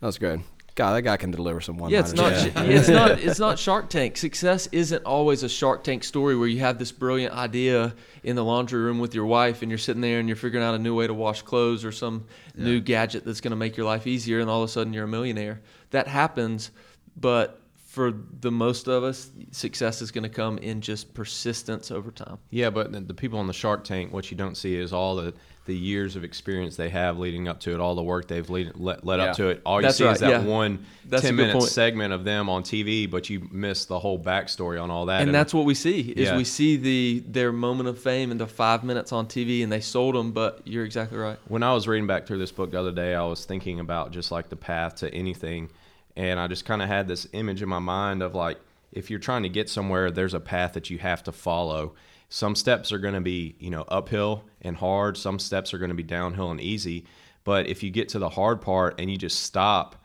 [0.00, 0.42] That was good.
[0.76, 1.90] God, that guy can deliver some one.
[1.90, 2.32] Yeah, it's not.
[2.56, 3.20] It's not.
[3.20, 4.16] It's not Shark Tank.
[4.16, 8.44] Success isn't always a Shark Tank story where you have this brilliant idea in the
[8.44, 10.94] laundry room with your wife, and you're sitting there and you're figuring out a new
[10.94, 14.40] way to wash clothes or some new gadget that's going to make your life easier,
[14.40, 15.60] and all of a sudden you're a millionaire.
[15.90, 16.72] That happens,
[17.16, 17.60] but
[17.94, 22.38] for the most of us, success is going to come in just persistence over time.
[22.50, 25.14] Yeah, but the, the people on the Shark Tank, what you don't see is all
[25.14, 25.32] the,
[25.66, 28.72] the years of experience they have leading up to it, all the work they've lead,
[28.76, 29.24] led, led Yeah.
[29.30, 29.62] up to it.
[29.64, 30.44] All you That's see is that yeah.
[30.44, 31.68] one that's 10 minute point.
[31.70, 35.22] segment of them on TV, but you miss the whole backstory on all that.
[35.22, 36.36] and that's what we see is Yeah.
[36.36, 39.80] we see the their moment of fame in the five minutes on TV, and they
[39.80, 40.32] sold them.
[40.32, 41.38] But you're exactly right.
[41.48, 44.12] when I was reading back through this book the other day, I was thinking about
[44.12, 45.70] just like the path to anything.
[46.16, 48.58] And I just kind of had this image in my mind of like,
[48.92, 51.94] if you're trying to get somewhere, there's a path that you have to follow.
[52.28, 55.16] Some steps are going to be, you know, uphill and hard.
[55.16, 57.06] Some steps are going to be downhill and easy.
[57.44, 59.96] But if you get to the hard part and you just stop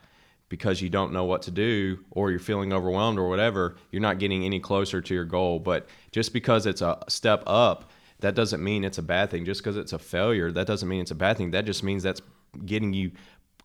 [0.50, 4.20] because you don't know what to do or you're feeling overwhelmed or whatever, you're not
[4.20, 5.60] getting any closer to your goal.
[5.60, 9.46] But just because it's a step up, that doesn't mean it's a bad thing.
[9.46, 11.52] Just because it's a failure, that doesn't mean it's a bad thing.
[11.52, 12.22] That just means that's
[12.66, 13.12] getting you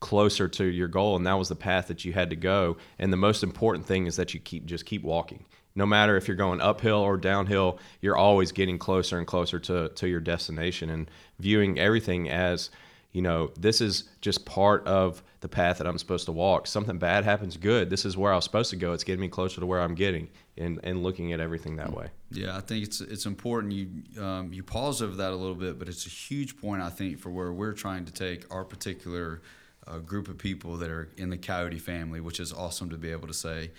[0.01, 2.77] closer to your goal and that was the path that you had to go.
[2.99, 5.45] And the most important thing is that you keep just keep walking.
[5.77, 9.89] No matter if you're going uphill or downhill, you're always getting closer and closer to,
[9.89, 12.71] to your destination and viewing everything as
[13.15, 16.67] you know, this is just part of the path that I'm supposed to walk.
[16.67, 17.89] Something bad happens, good.
[17.89, 18.93] This is where I was supposed to go.
[18.93, 22.09] It's getting me closer to where I'm getting, and, and looking at everything that way.
[22.33, 23.89] Yeah, I think it's it's important you
[24.21, 27.21] um, you pause over that a little bit, but it's a huge point I think
[27.21, 29.43] for where we're trying to take our particular
[29.87, 33.13] uh, group of people that are in the Coyote family, which is awesome to be
[33.13, 33.71] able to say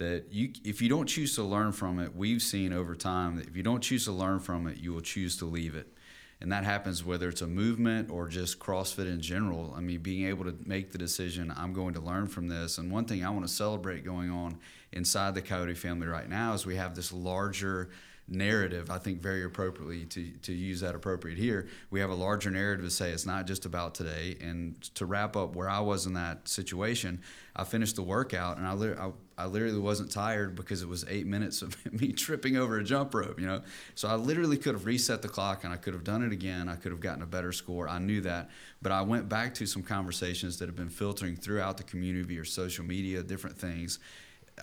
[0.00, 3.46] that you if you don't choose to learn from it, we've seen over time that
[3.46, 5.86] if you don't choose to learn from it, you will choose to leave it.
[6.40, 9.74] And that happens whether it's a movement or just CrossFit in general.
[9.76, 12.78] I mean, being able to make the decision, I'm going to learn from this.
[12.78, 14.58] And one thing I want to celebrate going on
[14.92, 17.90] inside the Coyote family right now is we have this larger
[18.30, 21.68] narrative, I think very appropriately to, to use that appropriate here.
[21.90, 24.36] We have a larger narrative to say it's not just about today.
[24.40, 27.20] And to wrap up where I was in that situation,
[27.56, 31.26] I finished the workout and I, I, I literally wasn't tired because it was eight
[31.26, 33.62] minutes of me tripping over a jump rope, you know?
[33.94, 36.68] So I literally could have reset the clock and I could have done it again.
[36.68, 37.88] I could have gotten a better score.
[37.88, 38.50] I knew that.
[38.80, 42.44] But I went back to some conversations that have been filtering throughout the community via
[42.44, 43.98] social media, different things.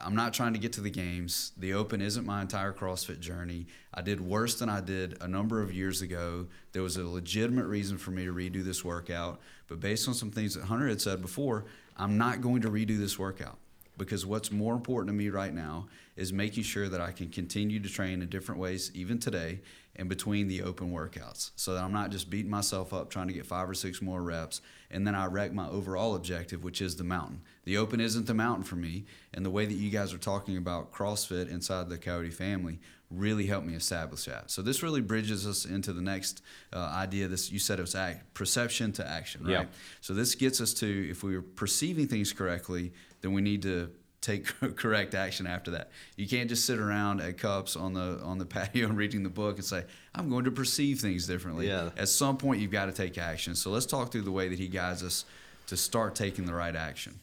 [0.04, 1.52] I'm not trying to get to the games.
[1.58, 3.68] The Open isn't my entire CrossFit journey.
[3.94, 6.48] I did worse than I did a number of years ago.
[6.72, 10.32] There was a legitimate reason for me to redo this workout, but based on some
[10.32, 13.58] things that Hunter had said before, I'm not going to redo this workout
[13.98, 17.80] because what's more important to me right now is making sure that I can continue
[17.80, 19.62] to train in different ways, even today,
[19.96, 23.34] and between the open workouts, so that I'm not just beating myself up trying to
[23.34, 26.96] get five or six more reps, and then I wreck my overall objective, which is
[26.96, 27.42] the mountain.
[27.68, 29.04] The open isn't the mountain for me,
[29.34, 32.80] and the way that you guys are talking about CrossFit inside the Coyote family
[33.12, 34.50] really helped me establish that.
[34.50, 37.28] So this really bridges us into the next uh, idea.
[37.28, 39.52] This you said it was act, perception to action, right?
[39.52, 39.66] Yeah.
[40.00, 43.90] So this gets us to if we are perceiving things correctly, then we need to
[44.22, 44.46] take
[44.78, 45.92] correct action after that.
[46.16, 49.30] You can't just sit around at cups on the on the patio and reading the
[49.30, 49.84] book and say,
[50.16, 51.90] "I'm going to perceive things differently." Yeah.
[51.98, 53.56] At some point, you've got to take action.
[53.56, 55.26] So let's talk through the way that he guides us
[55.66, 57.20] to start taking the right action.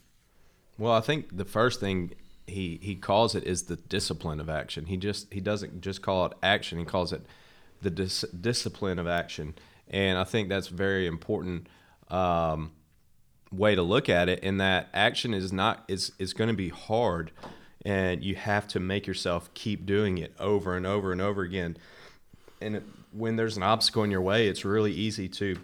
[0.78, 2.14] Well, I think the first thing
[2.46, 4.86] he he calls it is the discipline of action.
[4.86, 6.78] He just he doesn't just call it action.
[6.78, 7.22] He calls it
[7.82, 9.54] the dis- discipline of action,
[9.88, 11.68] and I think that's very important
[12.08, 12.72] um,
[13.52, 14.40] way to look at it.
[14.40, 17.30] In that action is not is is going to be hard,
[17.84, 21.76] and you have to make yourself keep doing it over and over and over again.
[22.60, 25.56] And when there's an obstacle in your way, it's really easy to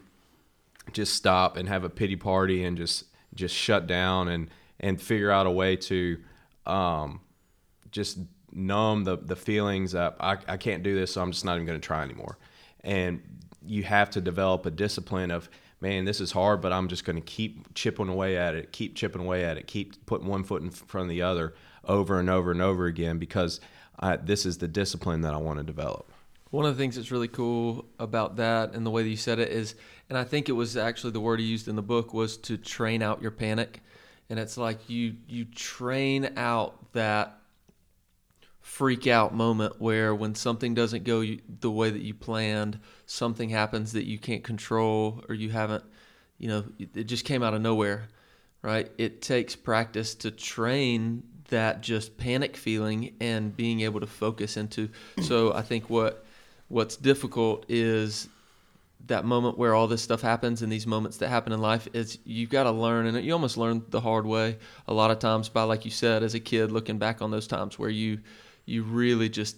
[0.93, 3.05] just stop and have a pity party and just
[3.35, 4.49] just shut down and
[4.81, 6.19] and figure out a way to
[6.67, 7.21] um,
[7.91, 8.19] just
[8.53, 11.67] numb the the feelings that I, I can't do this, so I'm just not even
[11.67, 12.39] going to try anymore.
[12.83, 13.23] And
[13.65, 15.49] you have to develop a discipline of
[15.81, 18.95] man, this is hard, but I'm just going to keep chipping away at it, keep
[18.95, 21.55] chipping away at it, keep putting one foot in front of the other
[21.85, 23.61] over and over and over again because
[23.99, 26.13] I, this is the discipline that I want to develop.
[26.51, 29.39] One of the things that's really cool about that and the way that you said
[29.39, 29.75] it is,
[30.09, 32.57] and I think it was actually the word he used in the book was to
[32.59, 33.81] train out your panic,
[34.31, 37.41] and it's like you you train out that
[38.61, 41.25] freak out moment where when something doesn't go
[41.61, 45.83] the way that you planned, something happens that you can't control or you haven't,
[46.39, 48.09] you know, it just came out of nowhere,
[48.63, 48.91] right?
[48.97, 54.89] It takes practice to train that just panic feeling and being able to focus into.
[55.21, 56.25] So I think what
[56.69, 58.29] what's difficult is
[59.07, 62.19] that moment where all this stuff happens and these moments that happen in life is
[62.25, 65.49] you've got to learn and you almost learn the hard way a lot of times
[65.49, 68.19] by like you said as a kid looking back on those times where you
[68.67, 69.57] you really just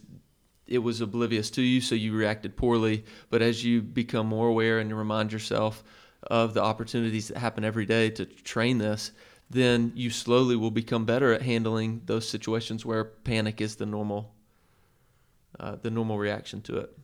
[0.66, 3.04] it was oblivious to you so you reacted poorly.
[3.28, 5.84] But as you become more aware and you remind yourself
[6.22, 9.12] of the opportunities that happen every day to train this
[9.50, 14.32] then you slowly will become better at handling those situations where panic is the normal
[15.60, 16.96] uh, the normal reaction to it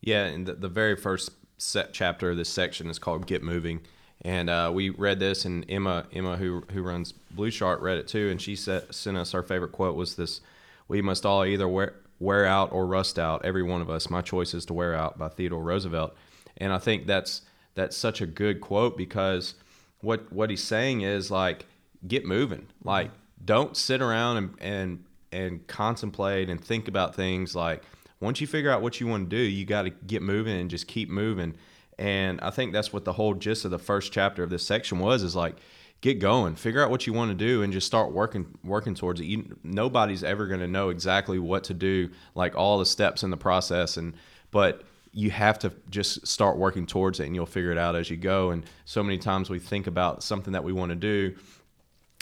[0.00, 3.80] yeah, and the, the very first set chapter of this section is called "Get Moving,"
[4.22, 8.08] and uh, we read this, and Emma, Emma who who runs Blue Chart, read it
[8.08, 10.40] too, and she set, sent us our favorite quote was this:
[10.86, 13.44] "We must all either wear wear out or rust out.
[13.44, 14.10] Every one of us.
[14.10, 16.14] My choice is to wear out." By Theodore Roosevelt,
[16.56, 17.42] and I think that's
[17.74, 19.54] that's such a good quote because
[20.00, 21.66] what what he's saying is like
[22.06, 23.10] get moving, like
[23.44, 27.82] don't sit around and and and contemplate and think about things like
[28.20, 30.70] once you figure out what you want to do, you got to get moving and
[30.70, 31.56] just keep moving.
[31.98, 34.98] And I think that's what the whole gist of the first chapter of this section
[34.98, 35.56] was is like
[36.00, 39.20] get going, figure out what you want to do and just start working working towards
[39.20, 39.24] it.
[39.24, 43.30] You, nobody's ever going to know exactly what to do, like all the steps in
[43.30, 44.14] the process and
[44.50, 48.10] but you have to just start working towards it and you'll figure it out as
[48.10, 48.50] you go.
[48.50, 51.34] And so many times we think about something that we want to do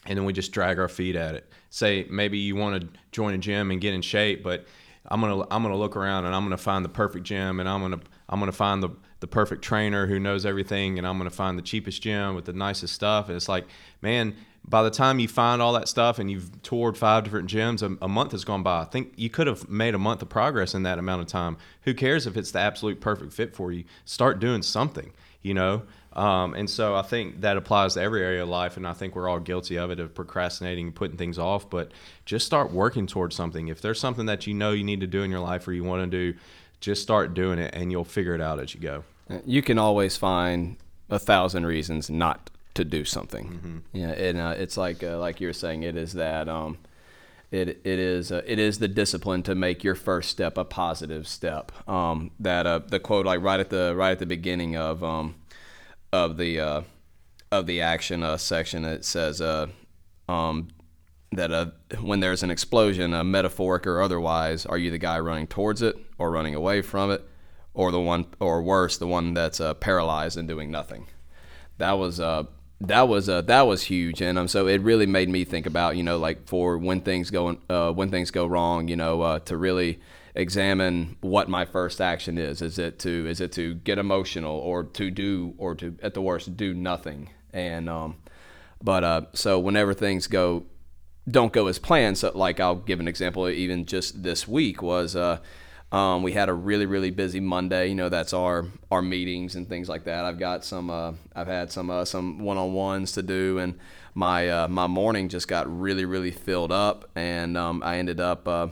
[0.06, 1.50] and then we just drag our feet at it.
[1.70, 4.66] Say maybe you want to join a gym and get in shape, but
[5.08, 7.80] I'm gonna I'm gonna look around and I'm gonna find the perfect gym and I'm
[7.80, 8.90] gonna I'm gonna find the
[9.20, 12.52] the perfect trainer who knows everything and I'm gonna find the cheapest gym with the
[12.52, 13.28] nicest stuff.
[13.28, 13.66] And it's like
[14.02, 14.34] man
[14.68, 18.04] by the time you find all that stuff and you've toured five different gyms a,
[18.04, 18.80] a month has gone by.
[18.80, 21.56] I think you could have made a month of progress in that amount of time.
[21.82, 23.84] Who cares if it's the absolute perfect fit for you?
[24.04, 25.12] Start doing something
[25.46, 25.82] you know
[26.16, 29.14] um, and so I think that applies to every area of life, and I think
[29.14, 31.68] we're all guilty of it of procrastinating, putting things off.
[31.68, 31.92] But
[32.24, 33.68] just start working towards something.
[33.68, 35.84] If there's something that you know you need to do in your life or you
[35.84, 36.38] want to do,
[36.80, 39.04] just start doing it, and you'll figure it out as you go.
[39.44, 40.78] You can always find
[41.10, 43.48] a thousand reasons not to do something.
[43.48, 43.78] Mm-hmm.
[43.92, 46.48] Yeah, and uh, it's like uh, like you were saying, it is that.
[46.48, 46.78] Um,
[47.50, 51.28] it, it is uh, it is the discipline to make your first step a positive
[51.28, 51.72] step.
[51.88, 55.36] Um, that uh, the quote like right at the right at the beginning of um,
[56.12, 56.82] of the uh,
[57.52, 58.84] of the action uh, section.
[58.84, 59.68] It says uh,
[60.28, 60.68] um,
[61.32, 61.66] that uh,
[62.00, 65.96] when there's an explosion, uh, metaphoric or otherwise, are you the guy running towards it
[66.18, 67.24] or running away from it,
[67.74, 71.06] or the one, or worse, the one that's paralyzed and doing nothing?
[71.78, 72.18] That was
[72.80, 75.96] that was uh, that was huge, and um, so it really made me think about
[75.96, 79.38] you know like for when things go uh, when things go wrong, you know, uh,
[79.40, 79.98] to really
[80.34, 82.60] examine what my first action is.
[82.60, 86.20] Is it to is it to get emotional or to do or to at the
[86.20, 87.30] worst do nothing?
[87.52, 88.16] And um,
[88.82, 90.66] but uh, so whenever things go
[91.28, 93.48] don't go as planned, so like I'll give an example.
[93.48, 95.16] Even just this week was.
[95.16, 95.38] Uh,
[95.96, 97.88] um, we had a really really busy Monday.
[97.88, 100.24] You know that's our our meetings and things like that.
[100.24, 100.90] I've got some.
[100.90, 103.78] Uh, I've had some uh, some one on ones to do, and
[104.14, 108.46] my uh, my morning just got really really filled up, and um, I ended up
[108.46, 108.68] uh,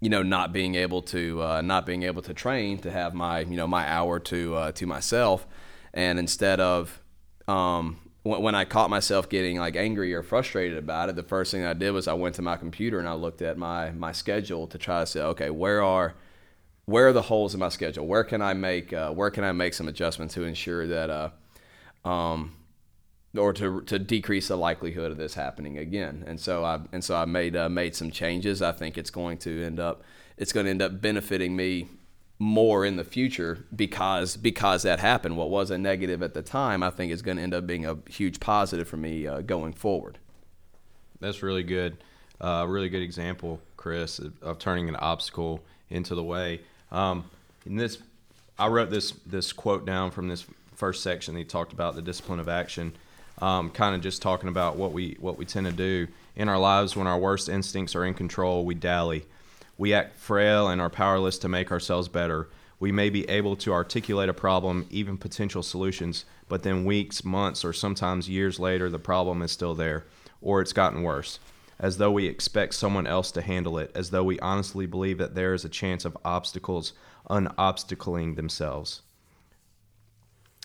[0.00, 3.40] you know, not being able to uh, not being able to train to have my
[3.40, 5.46] you know my hour to uh, to myself,
[5.94, 7.00] and instead of
[7.48, 7.98] um,
[8.28, 11.72] when, I caught myself getting like angry or frustrated about it, the first thing I
[11.72, 14.78] did was I went to my computer and I looked at my my schedule to
[14.78, 16.14] try to say, okay, where are
[16.84, 18.06] where are the holes in my schedule?
[18.06, 22.08] Where can I make uh, where can I make some adjustments to ensure that uh,
[22.08, 22.54] um,
[23.36, 26.24] or to to decrease the likelihood of this happening again.
[26.26, 28.62] And so I and so I made uh, made some changes.
[28.62, 30.02] I think it's going to end up
[30.36, 31.88] it's going to end up benefiting me
[32.38, 35.36] more in the future because because that happened.
[35.36, 37.84] What was a negative at the time, I think is going to end up being
[37.84, 40.18] a huge positive for me uh, going forward.
[41.20, 41.96] That's really good.
[42.40, 45.60] Uh, really good example, Chris, of, turning an obstacle
[45.90, 46.60] into the way.
[46.92, 47.24] Um,
[47.66, 47.98] in this,
[48.58, 51.34] I wrote this this quote down from this first section.
[51.34, 52.94] He talked about the discipline of action,
[53.38, 56.58] um, kind of just talking about what we what we tend to do in our
[56.58, 58.64] lives when our worst instincts are in control.
[58.64, 59.26] We dally,
[59.78, 62.50] we act frail and are powerless to make ourselves better.
[62.78, 67.64] We may be able to articulate a problem, even potential solutions, but then weeks, months,
[67.64, 70.04] or sometimes years later, the problem is still there,
[70.42, 71.38] or it's gotten worse
[71.80, 75.34] as though we expect someone else to handle it, as though we honestly believe that
[75.34, 76.92] there is a chance of obstacles
[77.30, 79.02] unobstacling themselves.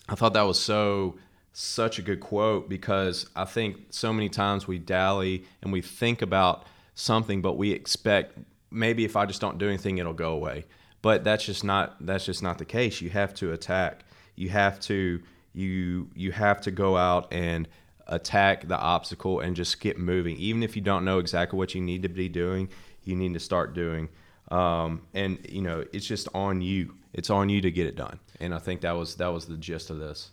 [0.08, 1.16] I thought that was so
[1.52, 6.20] such a good quote because I think so many times we dally and we think
[6.20, 8.36] about something but we expect
[8.74, 10.66] maybe if I just don't do anything it'll go away.
[11.02, 13.00] But that's just not that's just not the case.
[13.00, 14.04] You have to attack.
[14.36, 15.22] You have to
[15.52, 17.68] you you have to go out and
[18.06, 20.36] attack the obstacle and just get moving.
[20.36, 22.68] Even if you don't know exactly what you need to be doing,
[23.04, 24.08] you need to start doing.
[24.50, 26.94] Um, and you know, it's just on you.
[27.12, 28.18] It's on you to get it done.
[28.40, 30.30] And I think that was that was the gist of this.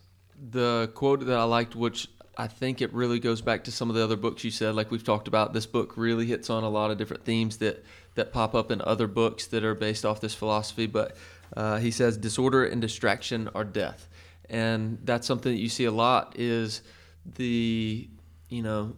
[0.51, 3.95] The quote that I liked, which I think it really goes back to some of
[3.95, 5.53] the other books you said, like we've talked about.
[5.53, 7.83] This book really hits on a lot of different themes that
[8.21, 10.85] that pop up in other books that are based off this philosophy.
[10.85, 11.17] But
[11.57, 14.07] uh, he says disorder and distraction are death,
[14.47, 16.35] and that's something that you see a lot.
[16.37, 16.83] Is
[17.25, 18.07] the
[18.49, 18.93] you know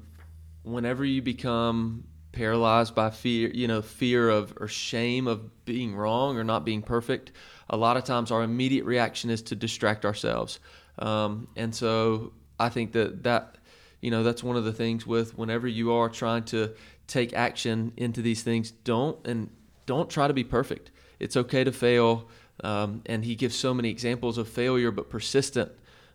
[0.63, 2.03] whenever you become
[2.34, 6.82] paralyzed by fear you know fear of or shame of being wrong or not being
[6.82, 7.32] perfect
[7.69, 10.59] a lot of times our immediate reaction is to distract ourselves
[10.97, 13.57] um, and so i think that that
[14.01, 16.74] you know that's one of the things with whenever you are trying to
[17.14, 19.49] take action into these things don't and
[19.86, 22.28] don't try to be perfect it's okay to fail
[22.64, 25.72] um, and he gives so many examples of failure but persistent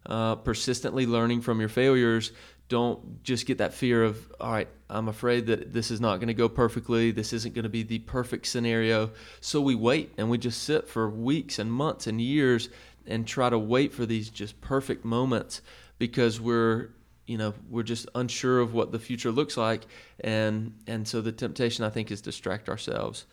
[0.09, 2.33] uh, persistently learning from your failures.
[2.69, 6.29] Don't just get that fear of, all right, I'm afraid that this is not going
[6.29, 7.11] to go perfectly.
[7.11, 9.11] This isn't going to be the perfect scenario.
[9.41, 12.69] So we wait and we just sit for weeks and months and years
[13.07, 15.63] and try to wait for these just perfect moments
[15.99, 16.91] because we're
[17.29, 19.87] you know we're just unsure of what the future looks like
[20.21, 23.27] and and so the temptation i think is distract ourselves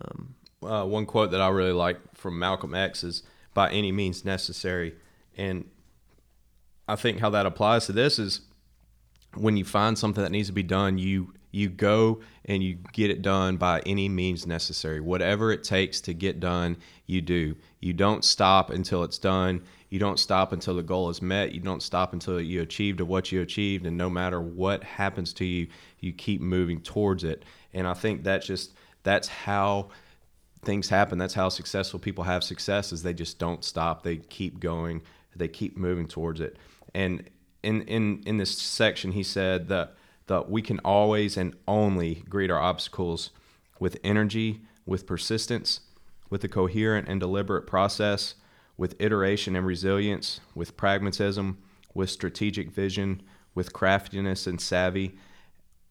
[0.00, 3.22] um, uh, one quote that i really like from malcolm x is
[3.54, 4.94] by any means necessary
[5.36, 5.64] and
[6.88, 8.40] I think how that applies to this is
[9.34, 13.10] when you find something that needs to be done, you you go and you get
[13.10, 15.00] it done by any means necessary.
[15.00, 17.56] Whatever it takes to get done, you do.
[17.82, 19.62] You don't stop until it's done.
[19.90, 21.52] You don't stop until the goal is met.
[21.52, 23.84] You don't stop until you achieved what you achieved.
[23.84, 25.66] And no matter what happens to you,
[26.00, 27.44] you keep moving towards it.
[27.74, 28.72] And I think that's just
[29.02, 29.90] that's how
[30.64, 31.18] things happen.
[31.18, 34.02] That's how successful people have success is they just don't stop.
[34.02, 35.02] They keep going
[35.36, 36.56] they keep moving towards it.
[36.94, 37.28] And
[37.62, 39.94] in in in this section, he said that
[40.26, 43.30] that we can always and only greet our obstacles
[43.78, 45.80] with energy, with persistence,
[46.32, 48.36] with a coherent and deliberate process,
[48.78, 51.58] with iteration and resilience, with pragmatism,
[51.92, 53.20] with strategic vision,
[53.54, 55.14] with craftiness and savvy,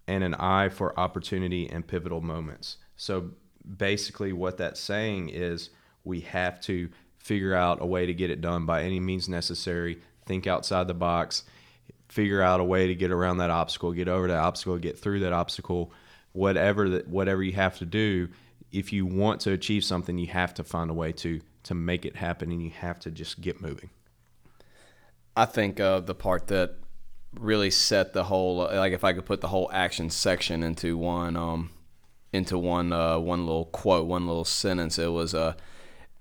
[0.07, 2.77] and an eye for opportunity and pivotal moments.
[2.95, 3.29] So
[3.77, 5.69] basically, what that's saying is
[6.03, 6.89] we have to
[7.19, 10.95] figure out a way to get it done by any means necessary, think outside the
[10.95, 11.43] box,
[12.09, 15.19] figure out a way to get around that obstacle, get over that obstacle, get through
[15.19, 15.93] that obstacle,
[16.31, 18.27] whatever that whatever you have to do.
[18.72, 22.05] If you want to achieve something, you have to find a way to to make
[22.05, 23.89] it happen, and you have to just get moving.
[25.36, 26.76] I think uh, the part that
[27.39, 31.38] really set the whole like if I could put the whole action section into one
[31.38, 31.69] um
[32.34, 35.53] into one uh, one little quote, one little sentence, it was uh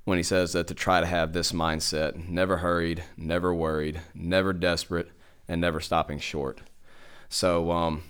[0.05, 4.53] when he says that to try to have this mindset never hurried, never worried, never
[4.53, 5.11] desperate,
[5.47, 6.61] and never stopping short.
[7.29, 8.03] So, um,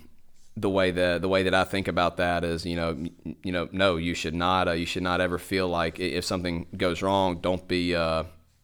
[0.57, 3.05] the way that the way that I think about that is, you know,
[3.43, 6.67] you know, no, you should not, uh, you should not ever feel like if something
[6.75, 8.23] goes wrong, don't be, uh,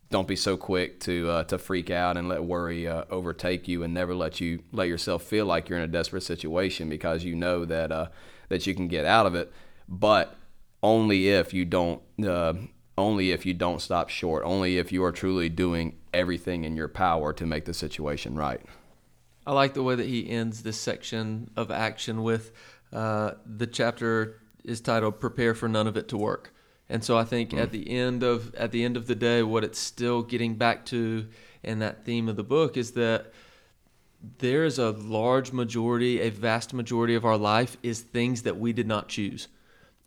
[0.09, 3.83] don't be so quick to uh, to freak out and let worry uh, overtake you,
[3.83, 7.35] and never let you let yourself feel like you're in a desperate situation because you
[7.35, 8.07] know that uh,
[8.49, 9.51] that you can get out of it,
[9.87, 10.35] but
[10.83, 12.53] only if you don't uh,
[12.97, 16.87] only if you don't stop short, only if you are truly doing everything in your
[16.87, 18.61] power to make the situation right.
[19.47, 22.51] I like the way that he ends this section of action with
[22.91, 26.53] uh, the chapter is titled "Prepare for None of It to Work,"
[26.89, 27.59] and so I think mm.
[27.59, 30.85] at the end of at the end of the day, what it's still getting back
[30.87, 31.27] to
[31.63, 33.31] in that theme of the book is that
[34.39, 38.73] there is a large majority, a vast majority of our life is things that we
[38.73, 39.47] did not choose.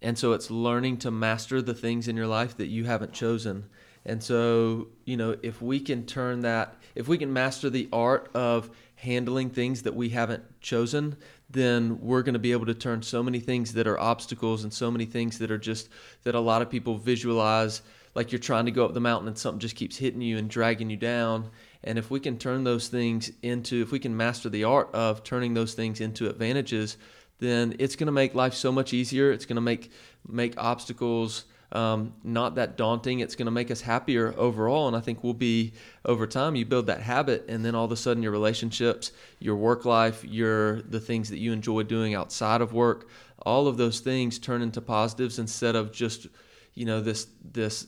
[0.03, 3.67] And so it's learning to master the things in your life that you haven't chosen.
[4.05, 8.31] And so, you know, if we can turn that, if we can master the art
[8.35, 8.71] of
[9.01, 11.17] handling things that we haven't chosen,
[11.49, 14.73] then we're going to be able to turn so many things that are obstacles and
[14.73, 15.89] so many things that are just
[16.23, 17.81] that a lot of people visualize
[18.15, 20.51] like you're trying to go up the mountain and something just keeps hitting you and
[20.51, 21.51] dragging you down.
[21.83, 25.25] And if we can turn those things into, if we can master the art of
[25.25, 26.99] turning those things into advantages,
[27.39, 29.33] then it's going to make life so much easier.
[29.33, 29.91] It's going to make
[30.29, 33.21] make obstacles um, not that daunting.
[33.21, 34.89] It's going to make us happier overall.
[34.89, 35.73] And I think we'll be,
[36.05, 39.57] over time, you build that habit, and then all of a sudden your relationships, your
[39.57, 43.09] work life, your the things that you enjoy doing outside of work,
[43.43, 46.27] all of those things turn into positives instead of just,
[46.75, 47.87] you know, this this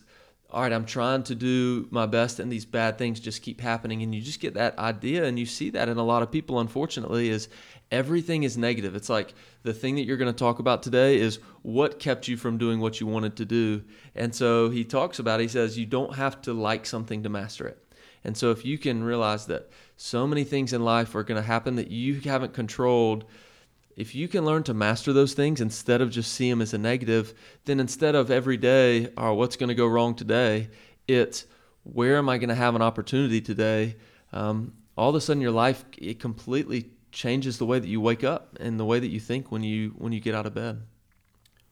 [0.52, 4.02] all right, I'm trying to do my best and these bad things just keep happening.
[4.02, 6.60] And you just get that idea, and you see that in a lot of people,
[6.60, 7.48] unfortunately, is
[7.92, 8.96] everything is negative.
[8.96, 12.36] It's like the thing that you're going to talk about today is what kept you
[12.36, 13.84] from doing what you wanted to do.
[14.16, 17.68] And so he talks about, he says, you don't have to like something to master
[17.68, 17.78] it.
[18.24, 21.46] And so if you can realize that so many things in life are going to
[21.46, 23.26] happen that you haven't controlled,
[23.94, 26.78] if you can learn to master those things instead of just see them as a
[26.78, 27.34] negative,
[27.66, 30.70] then instead of every day, oh, what's going to go wrong today,
[31.06, 31.46] it's
[31.82, 33.96] where am I going to have an opportunity today?
[34.32, 38.24] Um, all of a sudden, your life it completely changes the way that you wake
[38.24, 40.82] up and the way that you think when you when you get out of bed.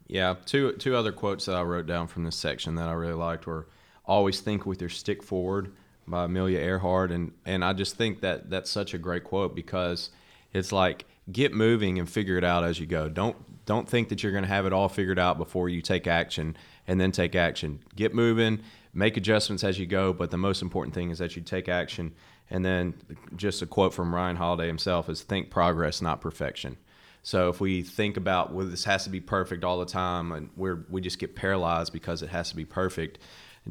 [0.06, 3.14] Yeah, two two other quotes that I wrote down from this section that I really
[3.14, 3.66] liked were
[4.04, 5.72] "Always think with your stick forward"
[6.06, 10.10] by Amelia Earhart, and and I just think that that's such a great quote because
[10.52, 13.08] it's like get moving and figure it out as you go.
[13.08, 13.36] Don't
[13.66, 16.56] don't think that you're going to have it all figured out before you take action
[16.88, 17.78] and then take action.
[17.94, 18.60] Get moving,
[18.92, 22.12] make adjustments as you go, but the most important thing is that you take action
[22.50, 22.94] and then
[23.36, 26.76] just a quote from Ryan Holiday himself is think progress, not perfection.
[27.22, 30.50] So if we think about well, this has to be perfect all the time, and
[30.56, 33.18] we're we just get paralyzed because it has to be perfect,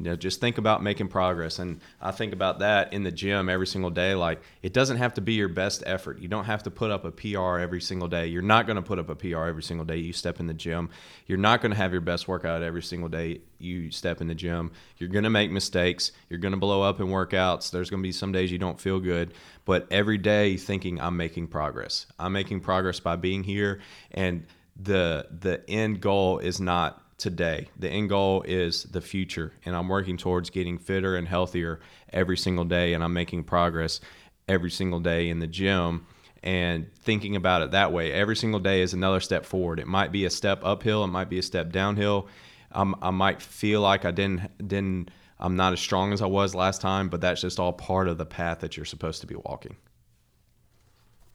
[0.00, 1.58] you know, just think about making progress.
[1.58, 4.14] And I think about that in the gym every single day.
[4.14, 6.20] Like, it doesn't have to be your best effort.
[6.20, 8.26] You don't have to put up a PR every single day.
[8.26, 10.54] You're not going to put up a PR every single day you step in the
[10.54, 10.88] gym.
[11.26, 14.34] You're not going to have your best workout every single day you step in the
[14.34, 14.72] gym.
[14.96, 16.12] You're going to make mistakes.
[16.30, 17.70] You're going to blow up in workouts.
[17.70, 19.34] There's going to be some days you don't feel good.
[19.66, 22.06] But every day thinking, I'm making progress.
[22.18, 23.80] I'm making progress by being here.
[24.12, 24.46] And
[24.82, 27.68] the the end goal is not today.
[27.78, 31.80] The end goal is the future, and I'm working towards getting fitter and healthier
[32.12, 34.00] every single day, and I'm making progress
[34.48, 36.06] every single day in the gym.
[36.42, 39.78] And thinking about it that way, every single day is another step forward.
[39.78, 42.28] It might be a step uphill, it might be a step downhill.
[42.72, 45.10] Um, I might feel like I didn't didn't
[45.40, 48.18] I'm not as strong as I was last time, but that's just all part of
[48.18, 49.76] the path that you're supposed to be walking.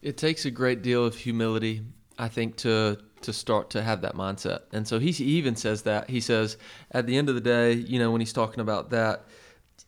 [0.02, 1.82] It takes a great deal of humility,
[2.18, 4.62] I think, to to start to have that mindset.
[4.72, 6.10] And so he, even says that.
[6.10, 6.58] He says,
[6.92, 9.24] at the end of the day, you know, when he's talking about that,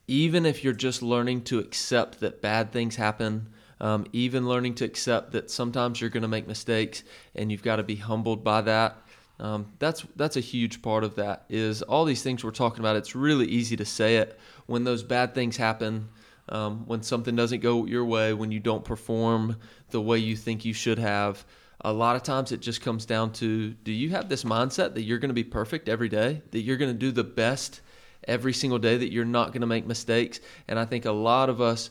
[0.07, 3.49] even if you're just learning to accept that bad things happen,
[3.79, 7.03] um, even learning to accept that sometimes you're going to make mistakes
[7.35, 8.97] and you've got to be humbled by that.
[9.39, 11.45] Um, that's that's a huge part of that.
[11.47, 12.95] Is all these things we're talking about.
[12.95, 16.09] It's really easy to say it when those bad things happen,
[16.49, 19.57] um, when something doesn't go your way, when you don't perform
[19.91, 21.45] the way you think you should have
[21.81, 25.03] a lot of times it just comes down to do you have this mindset that
[25.03, 27.81] you're going to be perfect every day, that you're going to do the best
[28.27, 30.39] every single day, that you're not going to make mistakes?
[30.67, 31.89] And I think a lot of us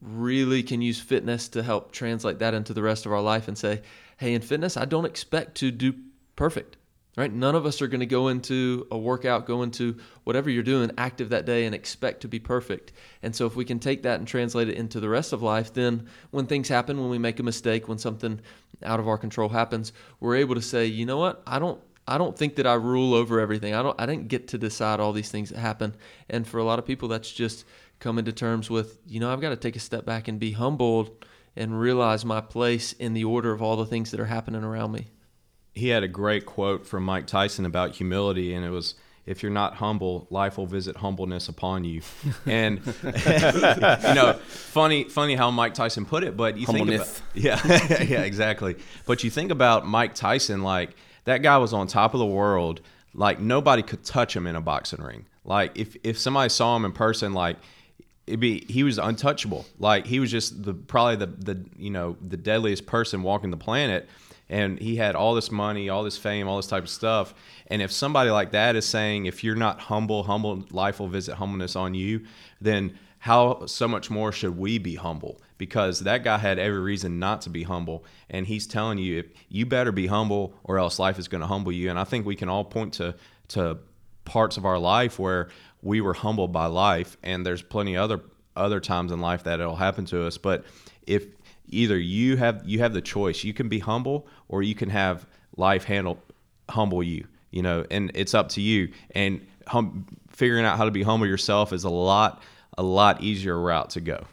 [0.00, 3.58] really can use fitness to help translate that into the rest of our life and
[3.58, 3.82] say,
[4.18, 5.94] hey, in fitness, I don't expect to do
[6.36, 6.76] perfect
[7.16, 7.32] right?
[7.32, 10.90] None of us are going to go into a workout, go into whatever you're doing
[10.98, 12.92] active that day and expect to be perfect.
[13.22, 15.72] And so, if we can take that and translate it into the rest of life,
[15.72, 18.40] then when things happen, when we make a mistake, when something
[18.82, 21.42] out of our control happens, we're able to say, you know what?
[21.46, 21.80] I don't.
[22.08, 23.74] I don't think that I rule over everything.
[23.74, 25.96] I don't I didn't get to decide all these things that happen.
[26.30, 27.64] And for a lot of people that's just
[27.98, 30.52] coming to terms with, you know, I've got to take a step back and be
[30.52, 31.24] humbled
[31.56, 34.92] and realize my place in the order of all the things that are happening around
[34.92, 35.08] me
[35.76, 38.94] he had a great quote from Mike Tyson about humility, and it was,
[39.26, 42.00] "If you're not humble, life will visit humbleness upon you."
[42.46, 47.60] And you know, funny, funny how Mike Tyson put it, but you think about, yeah,
[48.02, 48.76] yeah, exactly.
[49.04, 52.80] But you think about Mike Tyson, like that guy was on top of the world,
[53.14, 55.26] like nobody could touch him in a boxing ring.
[55.44, 57.58] Like if if somebody saw him in person, like
[58.26, 59.66] it'd be he was untouchable.
[59.78, 63.58] Like he was just the probably the the you know the deadliest person walking the
[63.58, 64.08] planet
[64.48, 67.34] and he had all this money, all this fame, all this type of stuff.
[67.66, 71.34] And if somebody like that is saying, if you're not humble, humble life will visit
[71.34, 72.24] humbleness on you,
[72.60, 75.40] then how so much more should we be humble?
[75.58, 79.66] Because that guy had every reason not to be humble, and he's telling you, you
[79.66, 81.90] better be humble, or else life is going to humble you.
[81.90, 83.16] And I think we can all point to
[83.48, 83.78] to
[84.24, 85.48] parts of our life where
[85.82, 88.20] we were humbled by life, and there's plenty other
[88.54, 90.38] other times in life that it'll happen to us.
[90.38, 90.64] But
[91.06, 91.26] if
[91.68, 93.44] either you have you have the choice.
[93.44, 96.18] You can be humble or you can have life handle
[96.68, 97.26] humble you.
[97.50, 98.92] You know, and it's up to you.
[99.12, 102.42] And hum, figuring out how to be humble yourself is a lot
[102.76, 104.26] a lot easier route to go.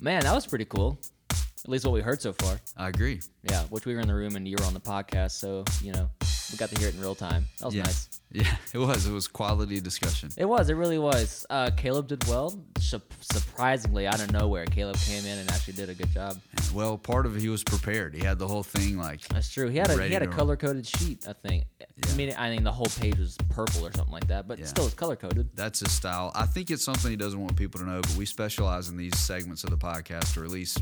[0.00, 0.98] Man, that was pretty cool.
[1.30, 2.58] At least what we heard so far.
[2.76, 3.20] I agree.
[3.42, 5.92] Yeah, which we were in the room and you were on the podcast, so you
[5.92, 6.08] know
[6.50, 7.46] we got to hear it in real time.
[7.58, 7.82] That was yeah.
[7.84, 8.08] nice.
[8.30, 8.44] Yeah,
[8.74, 9.06] it was.
[9.06, 10.28] It was quality discussion.
[10.36, 10.68] It was.
[10.68, 11.46] It really was.
[11.48, 12.54] Uh, Caleb did well.
[12.78, 16.36] Su- surprisingly, out of nowhere, Caleb came in and actually did a good job.
[16.74, 18.14] Well, part of it, he was prepared.
[18.14, 19.70] He had the whole thing like That's true.
[19.70, 21.26] He had a he had a color coded sheet.
[21.26, 21.64] I think.
[21.80, 21.86] Yeah.
[22.06, 24.66] I mean, I think the whole page was purple or something like that, but Yeah.
[24.66, 25.48] still, it's color coded.
[25.54, 26.30] that's his style.
[26.34, 29.16] I think it's something he doesn't want people to know, but we specialize in these
[29.16, 30.76] segments of the podcast to release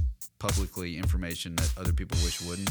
[0.46, 2.70] publicly information that other people wish wouldn't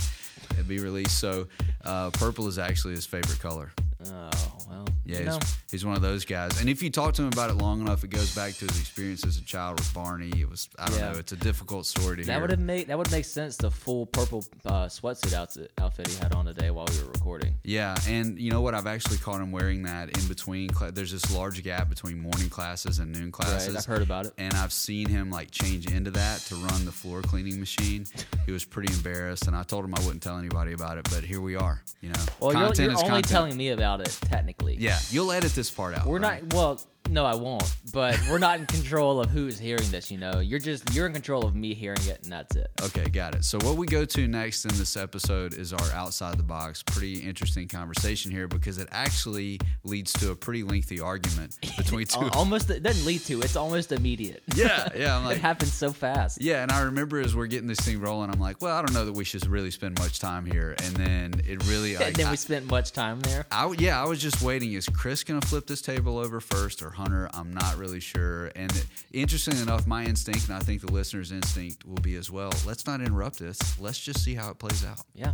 [0.68, 1.20] be released.
[1.20, 1.48] So,
[1.84, 3.72] uh, purple is actually his favorite color.
[4.14, 4.30] Oh
[4.70, 4.86] well.
[5.08, 6.60] Yeah, he's, he's one of those guys.
[6.60, 8.80] And if you talk to him about it long enough, it goes back to his
[8.80, 10.32] experience as a child with Barney.
[10.42, 11.12] It was, I don't Yeah.
[11.12, 12.42] know, it's a difficult story to that hear.
[12.42, 13.56] would have made that would make sense.
[13.56, 17.54] The full purple uh, sweatsuit outfit outfit he had on today while we were recording.
[17.64, 18.74] Yeah, and you know what?
[18.74, 20.70] I've actually caught him wearing that in between.
[20.72, 23.70] Cla- there's this large gap between morning classes and noon classes.
[23.70, 24.34] Right, I've heard about it.
[24.40, 28.08] And I've seen him like change into that to run the floor cleaning machine.
[28.48, 31.08] he was pretty embarrassed, and I told him I wouldn't tell anybody about it.
[31.12, 31.84] But here we are.
[32.02, 33.28] You know, Well, you're, content you're is only content.
[33.28, 34.76] telling me about it technically.
[34.78, 36.06] Yeah, you'll edit this part out.
[36.06, 36.44] We're right?
[36.44, 36.54] not.
[36.54, 37.76] Well, no, I won't.
[37.94, 40.12] But we're not in control of who's hearing this.
[40.12, 42.70] You know, you're just you're in control of me hearing it, and that's it.
[42.82, 43.44] Okay, got it.
[43.46, 47.20] So what we go to next in this episode is our outside the box, pretty
[47.20, 52.30] interesting conversation here because it actually leads to a pretty lengthy argument between two.
[52.34, 53.42] Almost it doesn't lead to.
[53.42, 54.44] It's almost immediate.
[54.56, 55.18] yeah, yeah.
[55.18, 56.42] I'm it happens so fast.
[56.42, 58.94] Yeah, and I remember as we're getting this thing rolling, I'm like, well, I don't
[58.94, 60.76] know that we should really spend much time here.
[60.84, 63.46] And then it really, and like, then I, we spent much time there.
[63.52, 64.74] I, yeah, I was just waiting.
[64.74, 67.30] Is Chris gonna flip this table over first or Hunter?
[67.34, 68.52] I'm not really sure.
[68.56, 68.72] And
[69.14, 72.52] interestingly enough, my instinct, and I think the listener's instinct will be as well.
[72.66, 73.80] Let's not interrupt this.
[73.80, 75.00] Let's just see how it plays out.
[75.14, 75.34] Yeah.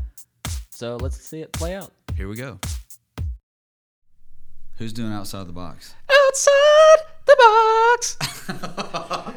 [0.69, 1.91] So let's see it play out.
[2.15, 2.59] Here we go.
[4.77, 5.93] Who's doing outside the box?
[6.09, 8.15] Outside the box.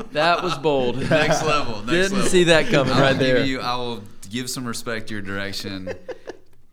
[0.12, 0.97] that was bold.
[1.11, 1.77] Next level.
[1.83, 2.31] Next Didn't level.
[2.31, 3.45] see that coming I will right there.
[3.45, 5.93] You, I will give some respect to your direction,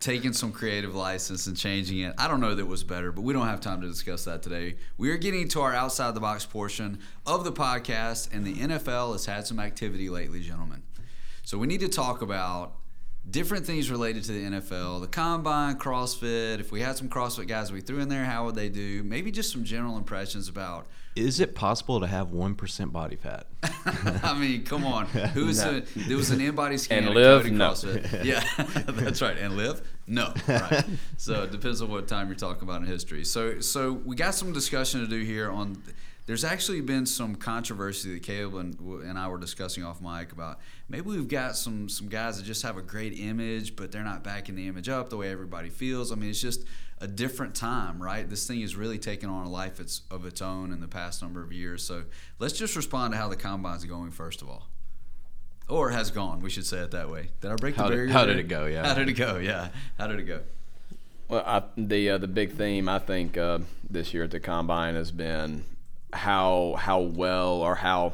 [0.02, 2.14] taking some creative license and changing it.
[2.18, 4.76] I don't know that was better, but we don't have time to discuss that today.
[4.98, 9.14] We are getting to our outside the box portion of the podcast, and the NFL
[9.14, 10.82] has had some activity lately, gentlemen.
[11.44, 12.74] So we need to talk about
[13.30, 16.60] different things related to the NFL, the combine, CrossFit.
[16.60, 19.04] If we had some CrossFit guys we threw in there, how would they do?
[19.04, 23.48] Maybe just some general impressions about Is it possible to have one percent body fat?
[24.24, 25.08] I mean, come on.
[25.08, 27.44] Who's a, there was an in-body scan And live?
[27.44, 27.72] Cody No.
[27.72, 28.24] CrossFit.
[28.26, 28.44] Yeah,
[28.88, 29.38] that's right.
[29.38, 29.82] And live?
[30.08, 30.34] No.
[30.48, 30.86] Right.
[31.18, 33.26] So it depends on what time you're talking about in history.
[33.26, 35.82] So so we got some discussion to do here on.
[36.28, 40.60] There's actually been some controversy that Caleb and, and I were discussing off mic about.
[40.88, 44.24] Maybe we've got some some guys that just have a great image, but they're not
[44.24, 46.12] backing the image up the way everybody feels.
[46.12, 46.64] I mean, it's just
[47.00, 48.30] a different time, right?
[48.30, 51.24] This thing has really taken on a life it's, of its own in the past
[51.24, 51.82] number of years.
[51.84, 52.04] So
[52.38, 54.68] let's just respond to how the combine's going first of all,
[55.68, 56.42] or has gone.
[56.42, 57.30] We should say it that way.
[57.42, 58.14] Did I break How the did- barrier?
[58.14, 58.68] how did it go?
[58.68, 58.86] Yeah.
[58.88, 59.38] How did it go?
[59.38, 59.70] Yeah.
[59.98, 60.42] How did it go?
[61.28, 63.60] Well, I, the uh, the big theme I think uh,
[63.90, 65.64] this year at the combine has been
[66.14, 68.14] how how well or how